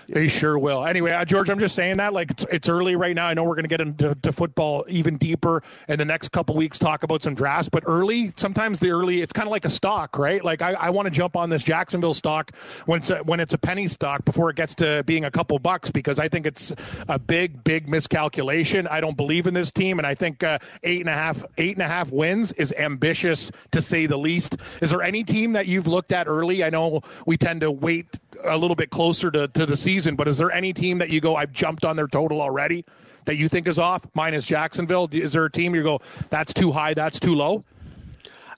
[0.08, 0.86] They sure will.
[0.86, 3.28] Anyway, uh, George, I'm just saying that like it's, it's early right now.
[3.28, 6.56] I know we're going to get into to football even deeper in the next couple
[6.56, 9.70] weeks, talk about some drafts, but early, sometimes the early, it's kind of like a
[9.70, 10.44] stock, right?
[10.44, 13.54] Like I, I want to jump on this Jacksonville stock when it's a, when it's
[13.54, 16.74] a penny stock before it gets to being a couple bucks because I think it's
[17.10, 18.88] a big, big miscalculation.
[18.88, 21.74] I don't believe in this team, and I think uh, eight and a half, eight
[21.74, 24.58] and a half wins is ambitious to say the least.
[24.82, 26.64] Is there any team that you've looked at early?
[26.64, 28.08] I know we tend to wait
[28.44, 31.22] a little bit closer to, to the season, but is there any team that you
[31.22, 32.86] go, I've jumped on their total already
[33.26, 34.06] that you think is off?
[34.14, 35.08] Mine is Jacksonville.
[35.12, 37.64] Is there a team you go, that's too high, that's too low?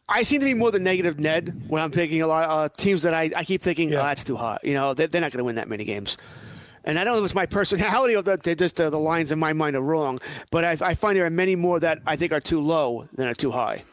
[0.10, 2.70] I seem to be more the negative Ned when I'm picking a lot of uh,
[2.78, 4.00] teams that I, I keep thinking, Yeah.
[4.00, 4.64] oh, that's too hot.
[4.64, 6.16] You know, they, they're not going to win that many games.
[6.86, 9.34] And I don't know if it's my personality or that they're just uh, the lines
[9.34, 10.20] in my mind are wrong,
[10.52, 13.28] but I, I find there are many more that I think are too low than
[13.28, 13.84] are too high.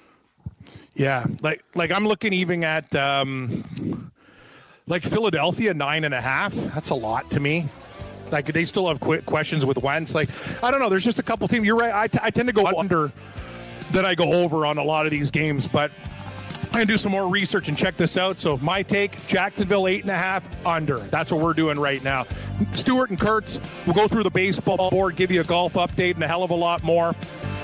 [0.94, 4.12] Yeah, like like I'm looking even at um,
[4.86, 6.52] like Philadelphia nine and a half.
[6.52, 7.66] That's a lot to me.
[8.30, 10.14] Like they still have qu- questions with Wentz.
[10.14, 10.28] Like
[10.62, 10.88] I don't know.
[10.88, 11.66] There's just a couple teams.
[11.66, 11.92] You're right.
[11.94, 13.12] I, t- I tend to go under
[13.92, 15.90] than I go over on a lot of these games, but.
[16.66, 18.36] I'm gonna do some more research and check this out.
[18.36, 20.98] So my take: Jacksonville eight and a half under.
[20.98, 22.24] That's what we're doing right now.
[22.72, 26.24] Stewart and Kurtz will go through the baseball board, give you a golf update, and
[26.24, 27.14] a hell of a lot more.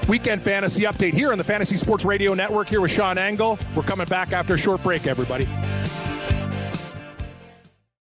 [0.09, 2.69] Weekend fantasy update here on the Fantasy Sports Radio Network.
[2.69, 3.59] Here with Sean Angle.
[3.75, 5.49] We're coming back after a short break, everybody.